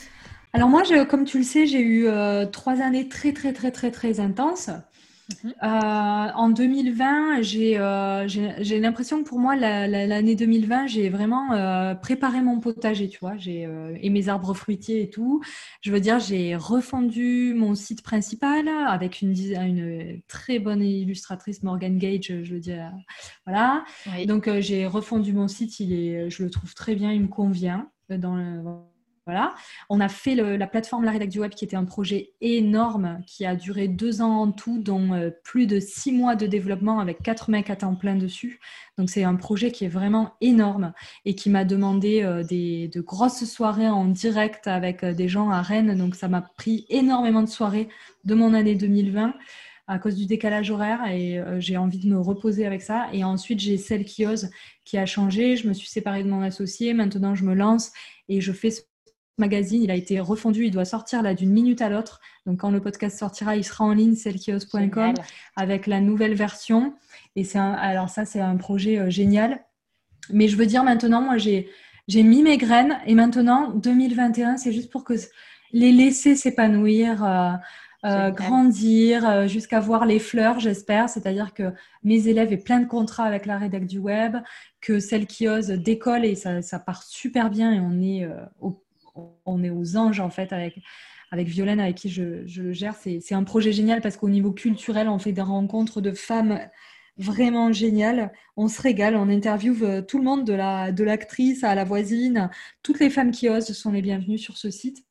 Alors 0.53 0.67
moi, 0.67 0.83
comme 1.05 1.23
tu 1.23 1.37
le 1.37 1.45
sais, 1.45 1.65
j'ai 1.65 1.79
eu 1.79 2.07
trois 2.51 2.81
années 2.81 3.07
très 3.07 3.31
très 3.31 3.53
très 3.53 3.71
très 3.71 3.89
très 3.89 4.19
intenses. 4.19 4.69
Mhm. 5.43 5.53
Euh, 5.63 5.65
en 6.35 6.49
2020, 6.49 7.39
euh, 7.39 8.27
j'ai 8.27 8.79
l'impression 8.79 9.23
que 9.23 9.29
pour 9.29 9.39
moi, 9.39 9.55
l'année 9.55 10.35
2020, 10.35 10.87
j'ai 10.87 11.09
vraiment 11.09 11.53
euh, 11.53 11.95
préparé 11.95 12.41
mon 12.41 12.59
potager, 12.59 13.09
tu 13.09 13.19
vois, 13.19 13.37
j'ai 13.37 13.67
et 14.01 14.09
mes 14.09 14.29
arbres 14.29 14.53
fruitiers 14.53 15.01
et 15.03 15.09
tout. 15.09 15.41
Je 15.81 15.91
veux 15.91 15.99
dire, 15.99 16.19
j'ai 16.19 16.55
refondu 16.55 17.53
mon 17.55 17.75
site 17.75 18.01
principal 18.03 18.67
avec 18.67 19.21
une, 19.21 19.31
une 19.31 20.21
très 20.27 20.59
bonne 20.59 20.83
illustratrice, 20.83 21.63
Morgan 21.63 21.97
Gage, 21.97 22.43
je 22.43 22.53
veux 22.53 22.59
dire, 22.59 22.91
voilà. 23.45 23.83
Donc, 24.27 24.49
j'ai 24.59 24.85
refondu 24.85 25.33
mon 25.33 25.47
site, 25.47 25.79
il 25.79 25.93
est, 25.93 26.29
je 26.29 26.43
le 26.43 26.49
trouve 26.49 26.73
très 26.73 26.95
bien, 26.95 27.11
il 27.11 27.21
me 27.21 27.27
convient. 27.27 27.89
dans 28.09 28.35
le, 28.35 28.61
voilà. 29.27 29.53
On 29.89 29.99
a 29.99 30.09
fait 30.09 30.33
la 30.33 30.65
plateforme 30.65 31.05
La 31.05 31.11
Rédac 31.11 31.29
du 31.29 31.39
Web 31.39 31.51
qui 31.51 31.63
était 31.63 31.75
un 31.75 31.85
projet 31.85 32.33
énorme 32.41 33.21
qui 33.27 33.45
a 33.45 33.55
duré 33.55 33.87
deux 33.87 34.21
ans 34.21 34.41
en 34.41 34.51
tout, 34.51 34.79
dont 34.79 35.13
euh, 35.13 35.29
plus 35.43 35.67
de 35.67 35.79
six 35.79 36.11
mois 36.11 36.35
de 36.35 36.47
développement 36.47 36.99
avec 36.99 37.21
quatre 37.21 37.51
mecs 37.51 37.69
à 37.69 37.75
temps 37.75 37.93
plein 37.93 38.15
dessus. 38.15 38.59
Donc 38.97 39.11
c'est 39.11 39.23
un 39.23 39.35
projet 39.35 39.71
qui 39.71 39.85
est 39.85 39.89
vraiment 39.89 40.33
énorme 40.41 40.93
et 41.25 41.35
qui 41.35 41.51
m'a 41.51 41.65
demandé 41.65 42.23
euh, 42.23 42.43
des, 42.43 42.87
de 42.87 42.99
grosses 42.99 43.45
soirées 43.45 43.89
en 43.89 44.05
direct 44.05 44.65
avec 44.65 45.03
euh, 45.03 45.13
des 45.13 45.27
gens 45.27 45.51
à 45.51 45.61
Rennes. 45.61 45.95
Donc 45.95 46.15
ça 46.15 46.27
m'a 46.27 46.41
pris 46.41 46.87
énormément 46.89 47.43
de 47.43 47.49
soirées 47.49 47.89
de 48.23 48.33
mon 48.33 48.55
année 48.55 48.73
2020 48.73 49.35
à 49.87 49.99
cause 49.99 50.15
du 50.15 50.25
décalage 50.25 50.71
horaire 50.71 51.05
et 51.11 51.43
j'ai 51.57 51.75
envie 51.75 51.97
de 51.97 52.07
me 52.07 52.17
reposer 52.17 52.65
avec 52.65 52.81
ça. 52.81 53.09
Et 53.11 53.25
ensuite, 53.25 53.59
j'ai 53.59 53.77
celle 53.77 54.05
qui 54.05 54.25
ose 54.25 54.49
qui 54.85 54.97
a 54.97 55.05
changé. 55.05 55.57
Je 55.57 55.67
me 55.67 55.73
suis 55.73 55.89
séparée 55.89 56.23
de 56.23 56.29
mon 56.29 56.41
associé. 56.41 56.93
Maintenant, 56.93 57.35
je 57.35 57.43
me 57.43 57.53
lance 57.53 57.91
et 58.29 58.39
je 58.39 58.53
fais 58.53 58.71
ce 58.71 58.81
magazine, 59.41 59.83
il 59.83 59.91
a 59.91 59.95
été 59.95 60.21
refondu, 60.21 60.65
il 60.65 60.71
doit 60.71 60.85
sortir 60.85 61.21
là 61.21 61.33
d'une 61.33 61.51
minute 61.51 61.81
à 61.81 61.89
l'autre. 61.89 62.21
Donc 62.45 62.61
quand 62.61 62.71
le 62.71 62.79
podcast 62.79 63.19
sortira, 63.19 63.57
il 63.57 63.65
sera 63.65 63.83
en 63.83 63.93
ligne, 63.93 64.15
selkios.com 64.15 65.13
avec 65.57 65.87
la 65.87 65.99
nouvelle 65.99 66.33
version. 66.33 66.93
Et 67.35 67.43
c'est 67.43 67.59
alors 67.59 68.09
ça, 68.09 68.25
c'est 68.25 68.39
un 68.39 68.55
projet 68.55 68.97
euh, 68.97 69.09
génial. 69.09 69.63
Mais 70.31 70.47
je 70.47 70.55
veux 70.55 70.65
dire 70.65 70.83
maintenant, 70.83 71.21
moi, 71.21 71.37
j'ai, 71.37 71.69
j'ai 72.07 72.23
mis 72.23 72.43
mes 72.43 72.57
graines 72.57 72.97
et 73.05 73.15
maintenant, 73.15 73.71
2021, 73.71 74.57
c'est 74.57 74.71
juste 74.71 74.91
pour 74.91 75.03
que 75.03 75.13
les 75.73 75.91
laisser 75.91 76.35
s'épanouir. 76.35 77.23
Euh, 77.23 77.51
euh, 78.03 78.31
grandir 78.31 79.47
jusqu'à 79.47 79.79
voir 79.79 80.07
les 80.07 80.17
fleurs, 80.17 80.59
j'espère. 80.59 81.07
C'est-à-dire 81.07 81.53
que 81.53 81.71
mes 82.03 82.27
élèves 82.27 82.51
aient 82.51 82.57
plein 82.57 82.79
de 82.79 82.87
contrats 82.87 83.25
avec 83.25 83.45
la 83.45 83.59
rédac 83.59 83.85
du 83.85 83.99
web, 83.99 84.37
que 84.81 84.99
celle 84.99 85.27
qui 85.27 85.47
ose 85.47 85.67
décolle 85.67 86.25
et 86.25 86.33
ça, 86.33 86.63
ça 86.63 86.79
part 86.79 87.03
super 87.03 87.51
bien 87.51 87.71
et 87.71 87.79
on 87.79 88.01
est 88.01 88.27
au 88.59 88.81
on 89.45 89.63
est 89.63 89.69
aux 89.69 89.97
anges 89.97 90.19
en 90.19 90.29
fait 90.29 90.53
avec, 90.53 90.79
Violaine 91.33 91.79
avec 91.79 91.95
qui 91.95 92.09
je, 92.09 92.45
le 92.61 92.73
gère. 92.73 92.95
C'est 92.95 93.33
un 93.33 93.43
projet 93.43 93.71
génial 93.71 94.01
parce 94.01 94.17
qu'au 94.17 94.29
niveau 94.29 94.51
culturel, 94.51 95.07
on 95.07 95.19
fait 95.19 95.31
des 95.31 95.41
rencontres 95.41 96.01
de 96.01 96.11
femmes 96.11 96.59
vraiment 97.17 97.71
géniales. 97.71 98.31
On 98.57 98.67
se 98.67 98.81
régale, 98.81 99.15
on 99.15 99.29
interviewe 99.29 99.83
euh, 99.83 100.01
tout 100.01 100.17
le 100.17 100.23
monde 100.23 100.45
de 100.45 100.53
l'actrice 101.03 101.61
la, 101.61 101.67
de 101.69 101.71
à 101.71 101.75
la 101.75 101.83
voisine. 101.83 102.49
Toutes 102.83 102.99
les 102.99 103.09
femmes 103.09 103.31
qui 103.31 103.49
osent 103.49 103.73
sont 103.73 103.91
les 103.91 104.01
bienvenues 104.01 104.37
sur 104.37 104.57
ce 104.57 104.69
site. 104.69 105.05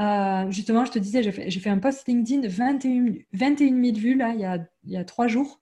Euh, 0.00 0.50
justement, 0.50 0.84
je 0.84 0.90
te 0.90 0.98
disais, 0.98 1.22
j'ai 1.22 1.60
fait, 1.60 1.70
un 1.70 1.78
post 1.78 2.06
LinkedIn, 2.08 2.48
21, 2.48 3.14
21 3.32 3.84
000 3.84 3.96
vues 3.96 4.16
là, 4.16 4.32
il 4.34 4.40
y 4.40 4.44
a, 4.44 4.58
il 4.84 5.00
y 5.00 5.06
trois 5.06 5.28
jours, 5.28 5.60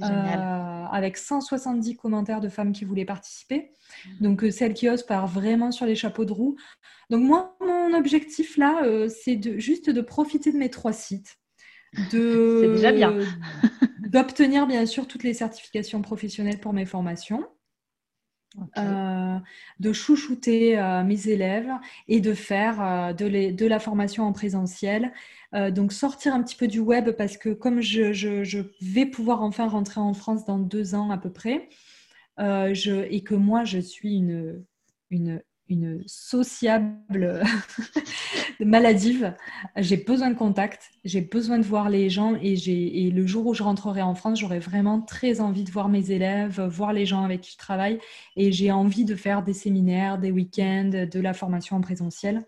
euh, 0.00 0.04
avec 0.04 1.18
170 1.18 1.96
commentaires 1.96 2.40
de 2.40 2.48
femmes 2.48 2.72
qui 2.72 2.84
voulaient 2.84 3.04
participer. 3.04 3.72
Mmh. 4.06 4.22
Donc, 4.22 4.44
celle 4.50 4.72
qui 4.72 4.88
ose 4.88 5.04
part 5.04 5.26
vraiment 5.26 5.70
sur 5.70 5.84
les 5.84 5.94
chapeaux 5.94 6.24
de 6.24 6.32
roue. 6.32 6.56
Donc 7.10 7.22
moi, 7.22 7.56
mon 7.60 7.92
objectif 7.94 8.56
là, 8.56 8.82
euh, 8.84 9.08
c'est 9.08 9.36
de, 9.36 9.58
juste 9.58 9.90
de 9.90 10.00
profiter 10.00 10.50
de 10.52 10.56
mes 10.56 10.70
trois 10.70 10.92
sites. 10.92 11.36
De, 12.10 12.72
déjà 12.74 12.92
bien. 12.92 13.18
d'obtenir 13.98 14.66
bien 14.66 14.86
sûr 14.86 15.06
toutes 15.06 15.24
les 15.24 15.34
certifications 15.34 16.00
professionnelles 16.00 16.60
pour 16.60 16.72
mes 16.72 16.86
formations. 16.86 17.46
Euh, 18.78 19.38
de 19.80 19.92
chouchouter 19.92 20.78
euh, 20.78 21.02
mes 21.02 21.26
élèves 21.28 21.70
et 22.06 22.20
de 22.20 22.34
faire 22.34 23.14
de, 23.14 23.50
de, 23.50 23.66
la 23.66 23.80
formation 23.80 24.24
en 24.24 24.32
présentiel. 24.32 25.12
donc 25.52 25.92
sortir 25.92 26.34
un 26.34 26.42
petit 26.42 26.54
peu 26.54 26.68
du 26.68 26.78
web 26.78 27.10
parce 27.12 27.36
que 27.36 27.48
comme 27.48 27.80
je, 27.80 28.64
vais 28.80 29.06
pouvoir 29.06 29.42
enfin 29.42 29.66
rentrer 29.68 30.00
en 30.00 30.14
France 30.14 30.44
dans 30.44 30.58
deux 30.58 30.94
ans 30.94 31.10
à 31.10 31.18
peu 31.18 31.32
près, 31.32 31.68
et 32.38 33.22
que 33.24 33.34
moi 33.34 33.64
je 33.64 33.78
suis 33.78 34.16
une 34.16 35.42
une 35.68 36.02
sociable 36.06 37.42
maladive. 38.60 39.34
J'ai 39.76 39.96
besoin 39.96 40.30
de 40.30 40.36
contact, 40.36 40.90
j'ai 41.04 41.20
besoin 41.20 41.58
de 41.58 41.64
voir 41.64 41.88
les 41.88 42.10
gens 42.10 42.34
et, 42.40 42.54
et 42.54 43.10
le 43.10 43.26
jour 43.26 43.46
où 43.46 43.54
je 43.54 43.62
rentrerai 43.62 44.02
en 44.02 44.14
France, 44.14 44.40
j'aurai 44.40 44.58
vraiment 44.58 45.00
très 45.00 45.40
envie 45.40 45.64
de 45.64 45.70
voir 45.70 45.88
mes 45.88 46.10
élèves, 46.10 46.60
voir 46.60 46.92
les 46.92 47.06
gens 47.06 47.24
avec 47.24 47.40
qui 47.40 47.52
je 47.52 47.58
travaille 47.58 47.98
et 48.36 48.52
j'ai 48.52 48.70
envie 48.70 49.04
de 49.04 49.14
faire 49.14 49.42
des 49.42 49.54
séminaires, 49.54 50.18
des 50.18 50.30
week-ends, 50.30 51.06
de 51.10 51.20
la 51.20 51.32
formation 51.32 51.76
en 51.76 51.80
présentiel. 51.80 52.44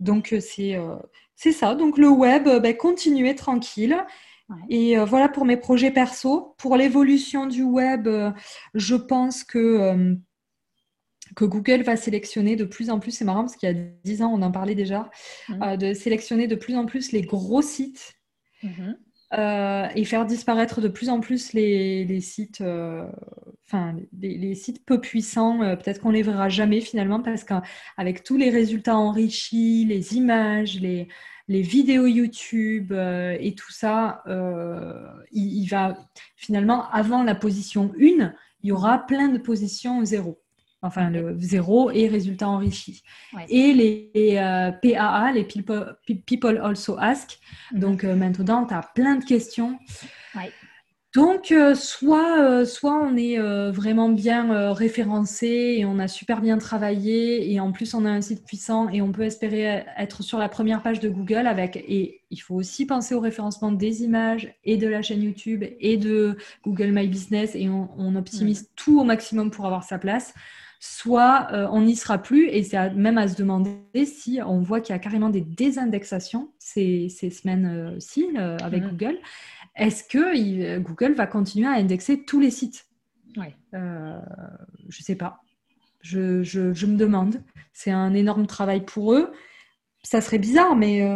Donc 0.00 0.34
c'est 0.40 0.76
euh, 0.76 0.96
c'est 1.36 1.52
ça. 1.52 1.74
Donc 1.74 1.98
le 1.98 2.08
web, 2.08 2.46
euh, 2.48 2.60
ben, 2.60 2.76
continuer 2.76 3.34
tranquille. 3.34 3.96
Et 4.70 4.98
euh, 4.98 5.04
voilà 5.04 5.28
pour 5.28 5.44
mes 5.44 5.58
projets 5.58 5.90
perso. 5.90 6.54
Pour 6.58 6.76
l'évolution 6.76 7.46
du 7.46 7.62
web, 7.62 8.08
je 8.74 8.94
pense 8.94 9.44
que 9.44 10.16
que 11.34 11.44
Google 11.44 11.82
va 11.82 11.96
sélectionner 11.96 12.56
de 12.56 12.64
plus 12.64 12.90
en 12.90 12.98
plus, 12.98 13.12
c'est 13.12 13.24
marrant 13.24 13.42
parce 13.42 13.56
qu'il 13.56 13.68
y 13.68 13.72
a 13.72 13.74
10 14.04 14.22
ans, 14.22 14.32
on 14.32 14.42
en 14.42 14.50
parlait 14.50 14.74
déjà, 14.74 15.10
mmh. 15.48 15.62
euh, 15.62 15.76
de 15.76 15.94
sélectionner 15.94 16.46
de 16.46 16.54
plus 16.54 16.76
en 16.76 16.86
plus 16.86 17.12
les 17.12 17.22
gros 17.22 17.62
sites 17.62 18.14
mmh. 18.62 18.68
euh, 19.38 19.88
et 19.94 20.04
faire 20.04 20.26
disparaître 20.26 20.80
de 20.80 20.88
plus 20.88 21.08
en 21.08 21.20
plus 21.20 21.52
les, 21.52 22.20
sites, 22.20 22.60
euh, 22.60 23.06
enfin, 23.66 23.96
les, 24.20 24.54
sites 24.54 24.84
peu 24.84 25.00
puissants. 25.00 25.58
Peut-être 25.76 26.00
qu'on 26.00 26.10
les 26.10 26.22
verra 26.22 26.48
jamais 26.48 26.80
finalement 26.80 27.20
parce 27.20 27.44
qu'avec 27.44 28.22
tous 28.22 28.36
les 28.36 28.50
résultats 28.50 28.96
enrichis, 28.96 29.84
les 29.84 30.14
images, 30.14 30.80
les, 30.80 31.08
les 31.48 31.62
vidéos 31.62 32.06
YouTube 32.06 32.92
et 32.92 33.54
tout 33.56 33.72
ça, 33.72 34.22
il, 34.26 35.62
il, 35.62 35.66
va 35.66 35.96
finalement, 36.36 36.88
avant 36.90 37.22
la 37.22 37.34
position 37.34 37.92
1, 38.00 38.32
il 38.62 38.68
y 38.68 38.72
aura 38.72 39.06
plein 39.06 39.28
de 39.28 39.38
positions 39.38 40.04
0 40.04 40.38
enfin 40.82 41.10
le 41.10 41.36
zéro 41.38 41.90
et 41.90 42.08
résultat 42.08 42.48
enrichi. 42.48 43.02
Et 43.48 43.72
les, 43.72 44.34
PAA, 44.82 45.32
les 45.32 45.46
euh, 45.70 45.94
People, 46.26 46.60
Also 46.62 46.96
Ask. 46.98 47.38
Mhm. 47.72 47.80
Donc 47.80 48.04
euh, 48.04 48.14
maintenant, 48.14 48.64
tu 48.66 48.74
as 48.74 48.82
plein 48.94 49.16
de 49.16 49.24
questions. 49.24 49.78
Donc, 51.14 51.52
euh, 51.52 51.74
soit, 51.74 52.66
soit 52.66 52.94
on 52.94 53.16
est 53.16 53.38
vraiment 53.70 54.10
bien 54.10 54.72
référencé 54.72 55.76
et 55.78 55.84
on 55.86 55.98
a 55.98 56.06
super 56.06 56.42
bien 56.42 56.58
travaillé 56.58 57.50
et 57.50 57.58
en 57.60 57.72
plus 57.72 57.94
on 57.94 58.04
a 58.04 58.10
un 58.10 58.20
site 58.20 58.44
puissant 58.44 58.90
et 58.90 59.00
on 59.00 59.10
peut 59.10 59.22
espérer 59.22 59.84
être 59.96 60.22
sur 60.22 60.38
la 60.38 60.50
première 60.50 60.82
page 60.82 61.00
de 61.00 61.08
Google 61.08 61.46
avec. 61.46 61.76
Et 61.76 62.20
il 62.30 62.36
faut 62.36 62.54
aussi 62.54 62.84
penser 62.84 63.14
au 63.14 63.20
référencement 63.20 63.72
des 63.72 64.02
images 64.02 64.54
et 64.64 64.76
de 64.76 64.86
la 64.86 65.00
chaîne 65.00 65.22
YouTube 65.22 65.64
et 65.80 65.96
de 65.96 66.36
Google 66.62 66.92
My 66.92 67.08
Business 67.08 67.54
et 67.54 67.68
on, 67.70 68.14
optimise 68.14 68.70
tout 68.76 69.00
au 69.00 69.04
maximum 69.04 69.50
pour 69.50 69.64
avoir 69.64 69.84
sa 69.84 69.98
place 69.98 70.34
soit 70.80 71.48
euh, 71.52 71.66
on 71.72 71.82
n'y 71.82 71.96
sera 71.96 72.18
plus 72.18 72.48
et 72.48 72.62
c'est 72.62 72.90
même 72.90 73.18
à 73.18 73.26
se 73.28 73.36
demander 73.36 74.04
si 74.04 74.40
on 74.44 74.60
voit 74.60 74.80
qu'il 74.80 74.94
y 74.94 74.96
a 74.96 75.00
carrément 75.00 75.30
des 75.30 75.40
désindexations 75.40 76.52
ces, 76.58 77.08
semaines-ci 77.08 78.28
euh, 78.36 78.56
avec 78.62 78.84
mhm. 78.84 78.90
Google. 78.90 79.18
Est-ce 79.74 80.04
que 80.04 80.78
Google 80.78 81.14
va 81.14 81.26
continuer 81.26 81.66
à 81.66 81.72
indexer 81.72 82.24
tous 82.24 82.40
les 82.40 82.50
sites? 82.50 82.86
Ouais. 83.36 83.54
Euh, 83.74 84.18
je 84.88 85.00
ne 85.00 85.04
sais 85.04 85.14
pas. 85.14 85.40
Je, 86.00 86.42
je, 86.42 86.86
me 86.86 86.96
demande. 86.96 87.42
C'est 87.72 87.90
un 87.90 88.14
énorme 88.14 88.46
travail 88.46 88.84
pour 88.84 89.14
eux. 89.14 89.32
Ça 90.02 90.20
serait 90.20 90.38
bizarre, 90.38 90.74
mais 90.74 91.06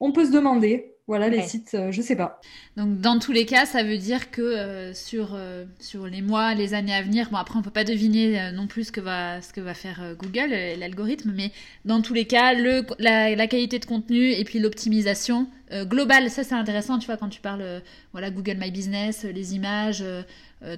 on 0.00 0.12
peut 0.12 0.26
se 0.26 0.32
demander. 0.32 0.97
Voilà, 1.08 1.30
les 1.30 1.40
sites, 1.40 1.72
euh, 1.72 1.90
je 1.90 2.02
sais 2.02 2.16
pas. 2.16 2.38
Donc, 2.76 3.00
dans 3.00 3.18
tous 3.18 3.32
les 3.32 3.46
cas, 3.46 3.64
ça 3.64 3.82
veut 3.82 3.96
dire 3.96 4.30
que 4.30 4.42
euh, 4.42 4.92
sur, 4.92 5.30
euh, 5.32 5.64
sur 5.80 6.06
les 6.06 6.20
mois, 6.20 6.52
les 6.52 6.74
années 6.74 6.94
à 6.94 7.00
venir, 7.00 7.30
bon, 7.30 7.38
après, 7.38 7.58
on 7.58 7.62
peut 7.62 7.70
pas 7.70 7.82
deviner 7.82 8.52
non 8.52 8.66
plus 8.66 8.84
ce 8.84 8.92
que 8.92 9.00
va, 9.00 9.40
ce 9.40 9.54
que 9.54 9.62
va 9.62 9.72
faire 9.72 10.14
Google, 10.18 10.50
l'algorithme, 10.78 11.32
mais 11.34 11.50
dans 11.86 12.02
tous 12.02 12.12
les 12.12 12.26
cas, 12.26 12.52
le, 12.52 12.84
la, 12.98 13.46
qualité 13.46 13.78
de 13.78 13.86
contenu 13.86 14.32
et 14.32 14.44
puis 14.44 14.58
l'optimisation 14.58 15.48
globale, 15.84 16.28
ça, 16.28 16.44
c'est 16.44 16.54
intéressant, 16.54 16.98
tu 16.98 17.06
vois, 17.06 17.16
quand 17.16 17.30
tu 17.30 17.40
parles, 17.40 17.82
voilà, 18.12 18.30
Google 18.30 18.58
My 18.58 18.70
Business, 18.70 19.24
les 19.24 19.54
images, 19.54 20.04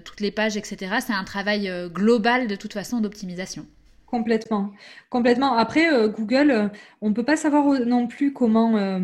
toutes 0.04 0.20
les 0.20 0.30
pages, 0.30 0.56
etc. 0.56 0.98
C'est 1.04 1.12
un 1.12 1.24
travail 1.24 1.68
global, 1.92 2.46
de 2.46 2.54
toute 2.54 2.72
façon, 2.72 3.00
d'optimisation. 3.00 3.66
Complètement. 4.06 4.70
Complètement. 5.08 5.54
Après, 5.54 5.88
Google, 6.08 6.70
on 7.00 7.12
peut 7.12 7.24
pas 7.24 7.36
savoir 7.36 7.66
non 7.84 8.06
plus 8.06 8.32
comment 8.32 9.00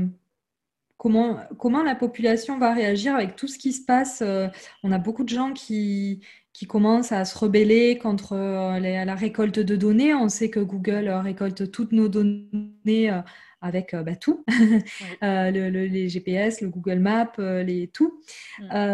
comment, 0.98 1.82
la 1.84 1.94
population 1.94 2.58
va 2.58 2.72
réagir 2.72 3.14
avec 3.14 3.36
tout 3.36 3.48
ce 3.48 3.58
qui 3.58 3.72
se 3.72 3.84
passe. 3.84 4.22
Euh, 4.22 4.48
on 4.82 4.92
a 4.92 4.98
beaucoup 4.98 5.24
de 5.24 5.28
gens 5.28 5.52
qui, 5.52 6.20
commencent 6.68 7.12
à 7.12 7.24
se 7.24 7.38
rebeller 7.38 7.98
contre 7.98 8.32
euh, 8.32 8.80
la 8.80 9.14
récolte 9.14 9.58
de 9.58 9.76
données. 9.76 10.14
On 10.14 10.28
sait 10.28 10.50
que 10.50 10.60
Google 10.60 11.08
récolte 11.08 11.70
toutes 11.70 11.92
nos 11.92 12.08
données 12.08 13.10
euh, 13.10 13.20
avec 13.66 13.94
euh, 13.94 14.02
bah, 14.02 14.16
tout, 14.16 14.44
euh, 15.22 15.50
les 15.50 16.08
GPS, 16.08 16.60
le 16.60 16.68
Google 16.68 17.00
Maps, 17.00 17.32
euh, 17.38 17.62
les 17.62 17.88
tout. 17.88 18.20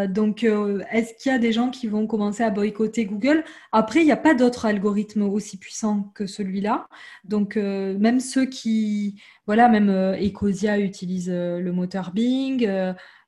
donc, 0.09 0.43
est-ce 0.43 1.13
qu'il 1.15 1.31
y 1.31 1.35
a 1.35 1.39
des 1.39 1.51
gens 1.51 1.69
qui 1.69 1.87
vont 1.87 2.07
commencer 2.07 2.43
à 2.43 2.49
boycotter 2.49 3.05
Google? 3.05 3.43
Après, 3.71 4.01
il 4.01 4.05
n'y 4.05 4.11
a 4.11 4.17
pas 4.17 4.33
d'autre 4.33 4.65
algorithme 4.65 5.23
aussi 5.23 5.57
puissant 5.57 6.11
que 6.15 6.25
celui-là. 6.25 6.87
Donc, 7.23 7.55
même 7.55 8.19
ceux 8.19 8.45
qui, 8.45 9.21
voilà, 9.45 9.69
même 9.69 9.89
Ecosia 9.89 10.79
utilise 10.79 11.29
le 11.29 11.71
moteur 11.71 12.11
Bing. 12.11 12.67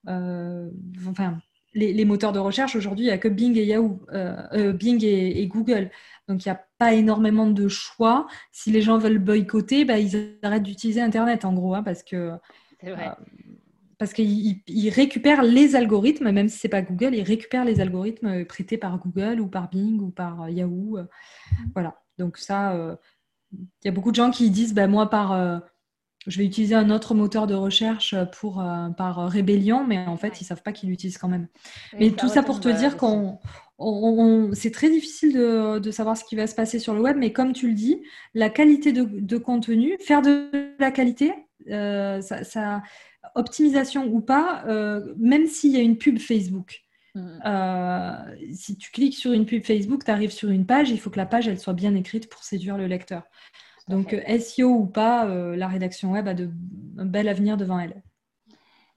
enfin, 0.08 1.38
les, 1.74 2.06
moteurs 2.06 2.32
de 2.32 2.40
recherche, 2.40 2.76
aujourd'hui, 2.76 3.06
il 3.06 3.08
n'y 3.08 3.14
a 3.14 3.18
que 3.18 3.28
Bing 3.28 3.58
et 3.58 3.66
Yahoo, 3.66 4.02
Bing 4.74 5.04
et, 5.04 5.48
Google. 5.48 5.92
Donc, 6.28 6.46
il 6.46 6.50
n'y 6.50 6.52
a 6.52 6.66
pas 6.78 6.94
énormément 6.94 7.48
de 7.48 7.68
choix. 7.68 8.28
Si 8.52 8.72
les 8.72 8.82
gens 8.82 8.98
veulent 8.98 9.20
boycotter, 9.20 9.86
bah, 9.86 10.00
ils 10.00 10.38
arrêtent 10.42 10.64
d'utiliser 10.64 11.02
Internet, 11.02 11.46
en 11.46 11.54
gros, 11.54 11.76
hein, 11.76 11.84
parce 11.84 12.04
que 12.04 12.32
parce 13.98 14.14
qu'ils 14.14 14.90
récupèrent 14.90 15.44
les 15.44 15.76
algorithmes, 15.76 16.32
même 16.32 16.50
si 16.50 16.60
ce 16.60 16.68
n'est 16.68 16.72
pas 16.72 16.82
Google, 16.82 17.16
ils 17.16 17.24
récupèrent 17.24 17.66
les 17.66 17.80
algorithmes 17.80 18.46
prêtés 18.46 18.78
par 18.78 18.98
Google 18.98 19.40
ou 19.40 19.48
par 19.48 19.70
Bing 19.70 20.02
ou 20.02 20.10
par 20.10 20.44
euh, 20.44 20.50
Yahoo. 20.50 20.98
Euh, 20.98 21.06
voilà. 21.74 22.02
Donc 22.18 22.38
ça, 22.38 22.74
euh, 22.74 22.96
il 23.54 23.86
y 23.86 23.88
a 23.88 23.92
beaucoup 23.92 24.12
de 24.12 24.16
gens 24.16 24.32
qui 24.32 24.50
disent, 24.50 24.74
bah, 24.74 24.88
moi, 24.88 25.10
par, 25.10 25.62
je 26.28 26.38
vais 26.38 26.46
utiliser 26.46 26.76
un 26.76 26.90
autre 26.90 27.14
moteur 27.14 27.48
de 27.48 27.54
recherche 27.54 28.16
pour, 28.34 28.64
par 28.98 29.30
rébellion, 29.30 29.86
mais 29.86 30.00
en 30.00 30.18
fait, 30.18 30.42
ils 30.42 30.44
ne 30.44 30.48
savent 30.48 30.64
pas 30.64 30.74
qu'ils 30.74 30.90
l'utilisent 30.90 31.18
quand 31.18 31.30
même. 31.30 31.48
mais 31.98 32.12
tout 32.12 32.28
ça 32.28 32.44
pour 32.44 32.60
te 32.60 32.68
dire 32.68 32.98
qu'on... 32.98 33.40
c'est 34.54 34.72
très 34.72 34.90
difficile 34.90 35.34
de, 35.34 35.92
savoir 35.92 36.18
ce 36.18 36.24
qui 36.24 36.36
va 36.36 36.48
se 36.48 36.56
passer 36.56 36.80
sur 36.80 36.94
le 36.94 37.02
web, 37.02 37.18
mais 37.18 37.34
comme 37.34 37.54
tu 37.54 37.68
le 37.68 37.74
dis, 37.74 38.02
la 38.34 38.50
qualité 38.50 38.94
de, 38.94 39.38
contenu, 39.38 39.98
faire 40.00 40.22
de 40.22 40.50
la 40.80 40.92
qualité, 40.92 41.34
ça, 41.68 42.82
optimisation 43.34 44.06
ou 44.06 44.22
pas, 44.22 44.64
euh, 44.68 45.14
même 45.18 45.48
s'il 45.48 45.72
y 45.72 45.78
a 45.78 45.82
une 45.82 45.98
pub 45.98 46.20
Facebook. 46.20 46.84
Mm. 47.16 47.40
Euh, 47.46 48.36
si 48.54 48.78
tu 48.78 48.92
cliques 48.92 49.16
sur 49.16 49.32
une 49.32 49.46
pub 49.46 49.64
Facebook, 49.64 50.04
tu 50.04 50.12
arrives 50.12 50.32
sur 50.32 50.50
une 50.50 50.66
page, 50.66 50.90
il 50.90 51.00
faut 51.00 51.10
que 51.10 51.18
la 51.18 51.26
page 51.26 51.48
elle 51.48 51.60
soit 51.60 51.74
bien 51.74 51.96
écrite 51.96 52.30
pour 52.30 52.44
séduire 52.44 52.78
le 52.78 52.88
lecteur. 52.88 53.24
Donc 53.88 54.14
euh, 54.14 54.40
SEO 54.40 54.70
ou 54.70 54.86
pas, 54.86 55.26
la 55.26 55.68
rédaction 55.68 56.12
web 56.12 56.28
a 56.28 56.34
de, 56.34 56.50
un 56.98 57.06
bel 57.06 57.28
avenir 57.28 57.58
devant 57.58 57.80
elle. 57.80 58.02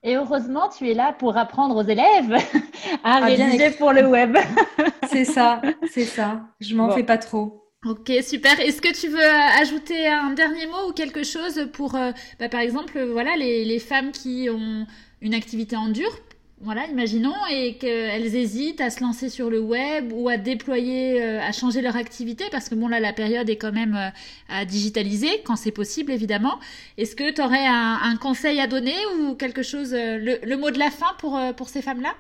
Et 0.04 0.16
heureusement, 0.16 0.68
tu 0.68 0.88
es 0.88 0.94
là 0.94 1.12
pour 1.12 1.36
apprendre 1.36 1.76
aux 1.76 1.82
élèves 1.82 2.36
à, 3.04 3.20
rédiger 3.20 3.70
pour 3.72 3.92
le 3.92 4.06
web. 4.06 4.36
c'est 5.08 5.24
ça, 5.24 5.60
c'est 5.90 6.04
ça. 6.04 6.42
Je 6.60 6.76
m'en 6.76 6.90
fais 6.90 7.02
pas 7.02 7.18
trop. 7.18 7.64
Ok, 7.84 8.10
super. 8.22 8.58
Est-ce 8.60 8.80
que 8.80 8.92
tu 8.92 9.08
veux 9.08 9.18
euh, 9.18 9.60
ajouter 9.60 10.08
un 10.08 10.32
dernier 10.34 10.66
mot 10.66 10.88
ou 10.88 10.92
quelque 10.92 11.22
chose 11.22 11.68
pour, 11.72 11.94
euh, 11.94 12.12
bah, 12.38 12.48
par 12.48 12.60
exemple, 12.60 13.00
voilà, 13.12 13.36
les, 13.36 13.78
femmes 13.78 14.10
qui 14.12 14.48
ont 14.50 14.86
une 15.20 15.34
activité 15.34 15.76
en 15.76 15.88
dur, 15.88 16.10
voilà, 16.60 16.86
imaginons, 16.86 17.34
et 17.50 17.76
qu'elles 17.76 18.34
hésitent 18.34 18.80
à 18.80 18.90
se 18.90 19.00
lancer 19.00 19.28
sur 19.28 19.48
le 19.48 19.60
web 19.60 20.12
ou 20.12 20.28
à 20.28 20.36
déployer, 20.36 21.22
euh, 21.22 21.40
à 21.40 21.52
changer 21.52 21.82
leur 21.82 21.96
activité, 21.96 22.44
parce 22.50 22.68
que 22.68 22.74
bon, 22.74 22.88
là, 22.88 23.00
la 23.00 23.12
période 23.12 23.48
est 23.48 23.56
quand 23.56 23.72
même 23.72 24.12
à 24.48 24.64
digitaliser, 24.64 25.42
quand 25.44 25.56
c'est 25.56 25.70
possible, 25.70 26.10
évidemment. 26.10 26.58
Est-ce 26.96 27.14
que 27.14 27.30
tu 27.30 27.40
aurais 27.40 27.66
un, 27.66 28.16
conseil 28.20 28.60
à 28.60 28.66
donner 28.66 28.96
ou 29.20 29.34
quelque 29.34 29.62
chose, 29.62 29.92
le, 29.92 30.56
mot 30.56 30.70
de 30.70 30.78
la 30.78 30.90
fin 30.90 31.14
pour, 31.18 31.38
pour 31.56 31.68
ces 31.68 31.82
femmes-là? 31.82 32.14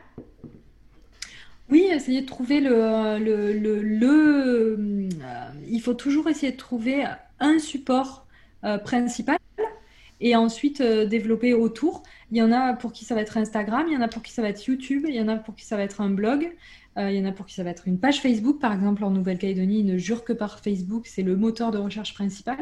Oui, 1.70 1.86
essayer 1.92 2.22
de 2.22 2.26
trouver 2.26 2.60
le, 2.60 3.18
le, 3.18 4.02
euh, 4.02 5.08
il 5.68 5.80
faut 5.82 5.92
toujours 5.92 6.28
essayer 6.28 6.52
de 6.52 6.56
trouver 6.56 7.04
un 7.40 7.58
support 7.58 8.26
euh, 8.64 8.78
principal 8.78 9.38
et 10.20 10.36
ensuite 10.36 10.80
euh, 10.80 11.06
développer 11.06 11.54
autour. 11.54 12.02
Il 12.30 12.38
y 12.38 12.42
en 12.42 12.52
a 12.52 12.74
pour 12.74 12.92
qui 12.92 13.04
ça 13.04 13.14
va 13.14 13.20
être 13.20 13.36
Instagram, 13.36 13.86
il 13.88 13.94
y 13.94 13.96
en 13.96 14.02
a 14.02 14.08
pour 14.08 14.22
qui 14.22 14.32
ça 14.32 14.42
va 14.42 14.48
être 14.48 14.64
YouTube, 14.64 15.06
il 15.08 15.14
y 15.14 15.20
en 15.20 15.28
a 15.28 15.36
pour 15.36 15.54
qui 15.54 15.64
ça 15.64 15.76
va 15.76 15.82
être 15.82 16.00
un 16.00 16.10
blog, 16.10 16.52
il 17.00 17.14
y 17.14 17.20
en 17.20 17.26
a 17.26 17.32
pour 17.32 17.46
qui 17.46 17.54
ça 17.54 17.62
va 17.62 17.70
être 17.70 17.86
une 17.86 18.00
page 18.00 18.20
Facebook. 18.20 18.58
Par 18.58 18.72
exemple, 18.72 19.04
en 19.04 19.10
Nouvelle-Calédonie, 19.10 19.80
ils 19.80 19.86
ne 19.86 19.96
jurent 19.96 20.24
que 20.24 20.32
par 20.32 20.58
Facebook, 20.58 21.06
c'est 21.06 21.22
le 21.22 21.36
moteur 21.36 21.70
de 21.70 21.78
recherche 21.78 22.12
principal. 22.12 22.58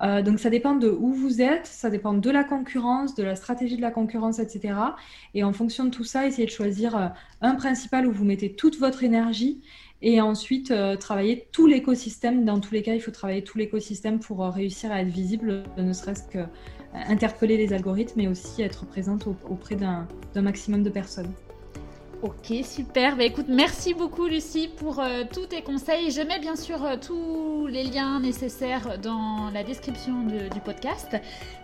Euh, 0.00 0.22
donc 0.22 0.38
ça 0.38 0.50
dépend 0.50 0.76
de 0.76 0.88
où 0.88 1.12
vous 1.12 1.42
êtes, 1.42 1.66
ça 1.66 1.90
dépend 1.90 2.14
de 2.14 2.30
la 2.30 2.44
concurrence, 2.44 3.14
de 3.14 3.24
la 3.24 3.34
stratégie 3.34 3.76
de 3.76 3.82
la 3.82 3.90
concurrence, 3.90 4.38
etc. 4.38 4.74
Et 5.34 5.42
en 5.42 5.52
fonction 5.52 5.84
de 5.84 5.90
tout 5.90 6.04
ça, 6.04 6.26
essayez 6.26 6.46
de 6.46 6.52
choisir 6.52 6.96
euh, 6.96 7.08
un 7.40 7.54
principal 7.54 8.06
où 8.06 8.12
vous 8.12 8.24
mettez 8.24 8.52
toute 8.52 8.78
votre 8.78 9.02
énergie 9.02 9.60
et 10.02 10.20
ensuite 10.20 10.70
euh, 10.70 10.96
travailler 10.96 11.48
tout 11.52 11.66
l'écosystème. 11.66 12.44
Dans 12.44 12.60
tous 12.60 12.74
les 12.74 12.82
cas, 12.82 12.94
il 12.94 13.00
faut 13.00 13.10
travailler 13.10 13.42
tout 13.42 13.58
l'écosystème 13.58 14.18
pour 14.18 14.40
réussir 14.44 14.92
à 14.92 15.02
être 15.02 15.08
visible, 15.08 15.64
ne 15.76 15.92
serait-ce 15.92 16.22
que 16.24 16.38
interpeller 16.94 17.56
les 17.56 17.72
algorithmes, 17.72 18.14
mais 18.16 18.28
aussi 18.28 18.62
être 18.62 18.86
présente 18.86 19.26
auprès 19.48 19.76
d'un 19.76 20.06
maximum 20.34 20.82
de 20.82 20.90
personnes. 20.90 21.32
Ok, 22.20 22.52
super. 22.64 23.16
Bah, 23.16 23.24
écoute, 23.24 23.46
merci 23.48 23.94
beaucoup 23.94 24.26
Lucie 24.26 24.68
pour 24.76 24.98
euh, 24.98 25.22
tous 25.32 25.46
tes 25.46 25.62
conseils. 25.62 26.10
Je 26.10 26.20
mets 26.20 26.40
bien 26.40 26.56
sûr 26.56 26.84
euh, 26.84 26.96
tous 27.00 27.68
les 27.68 27.84
liens 27.84 28.18
nécessaires 28.18 28.98
dans 28.98 29.50
la 29.54 29.62
description 29.62 30.24
du 30.24 30.60
podcast. 30.64 31.16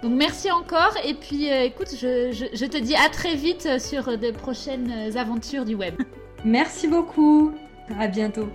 Donc 0.03 0.13
merci 0.13 0.53
encore. 0.53 0.95
Et 1.05 1.15
puis 1.15 1.51
euh, 1.51 1.65
écoute, 1.65 1.89
je, 1.91 2.67
te 2.67 2.77
dis 2.77 2.95
à 2.95 3.09
très 3.09 3.35
vite 3.35 3.81
sur 3.81 4.17
de 4.17 4.31
prochaines 4.31 5.17
aventures 5.17 5.65
du 5.65 5.75
web. 5.75 5.95
Merci 6.45 6.87
beaucoup. 6.87 7.53
À 7.91 8.09
bientôt. 8.09 8.49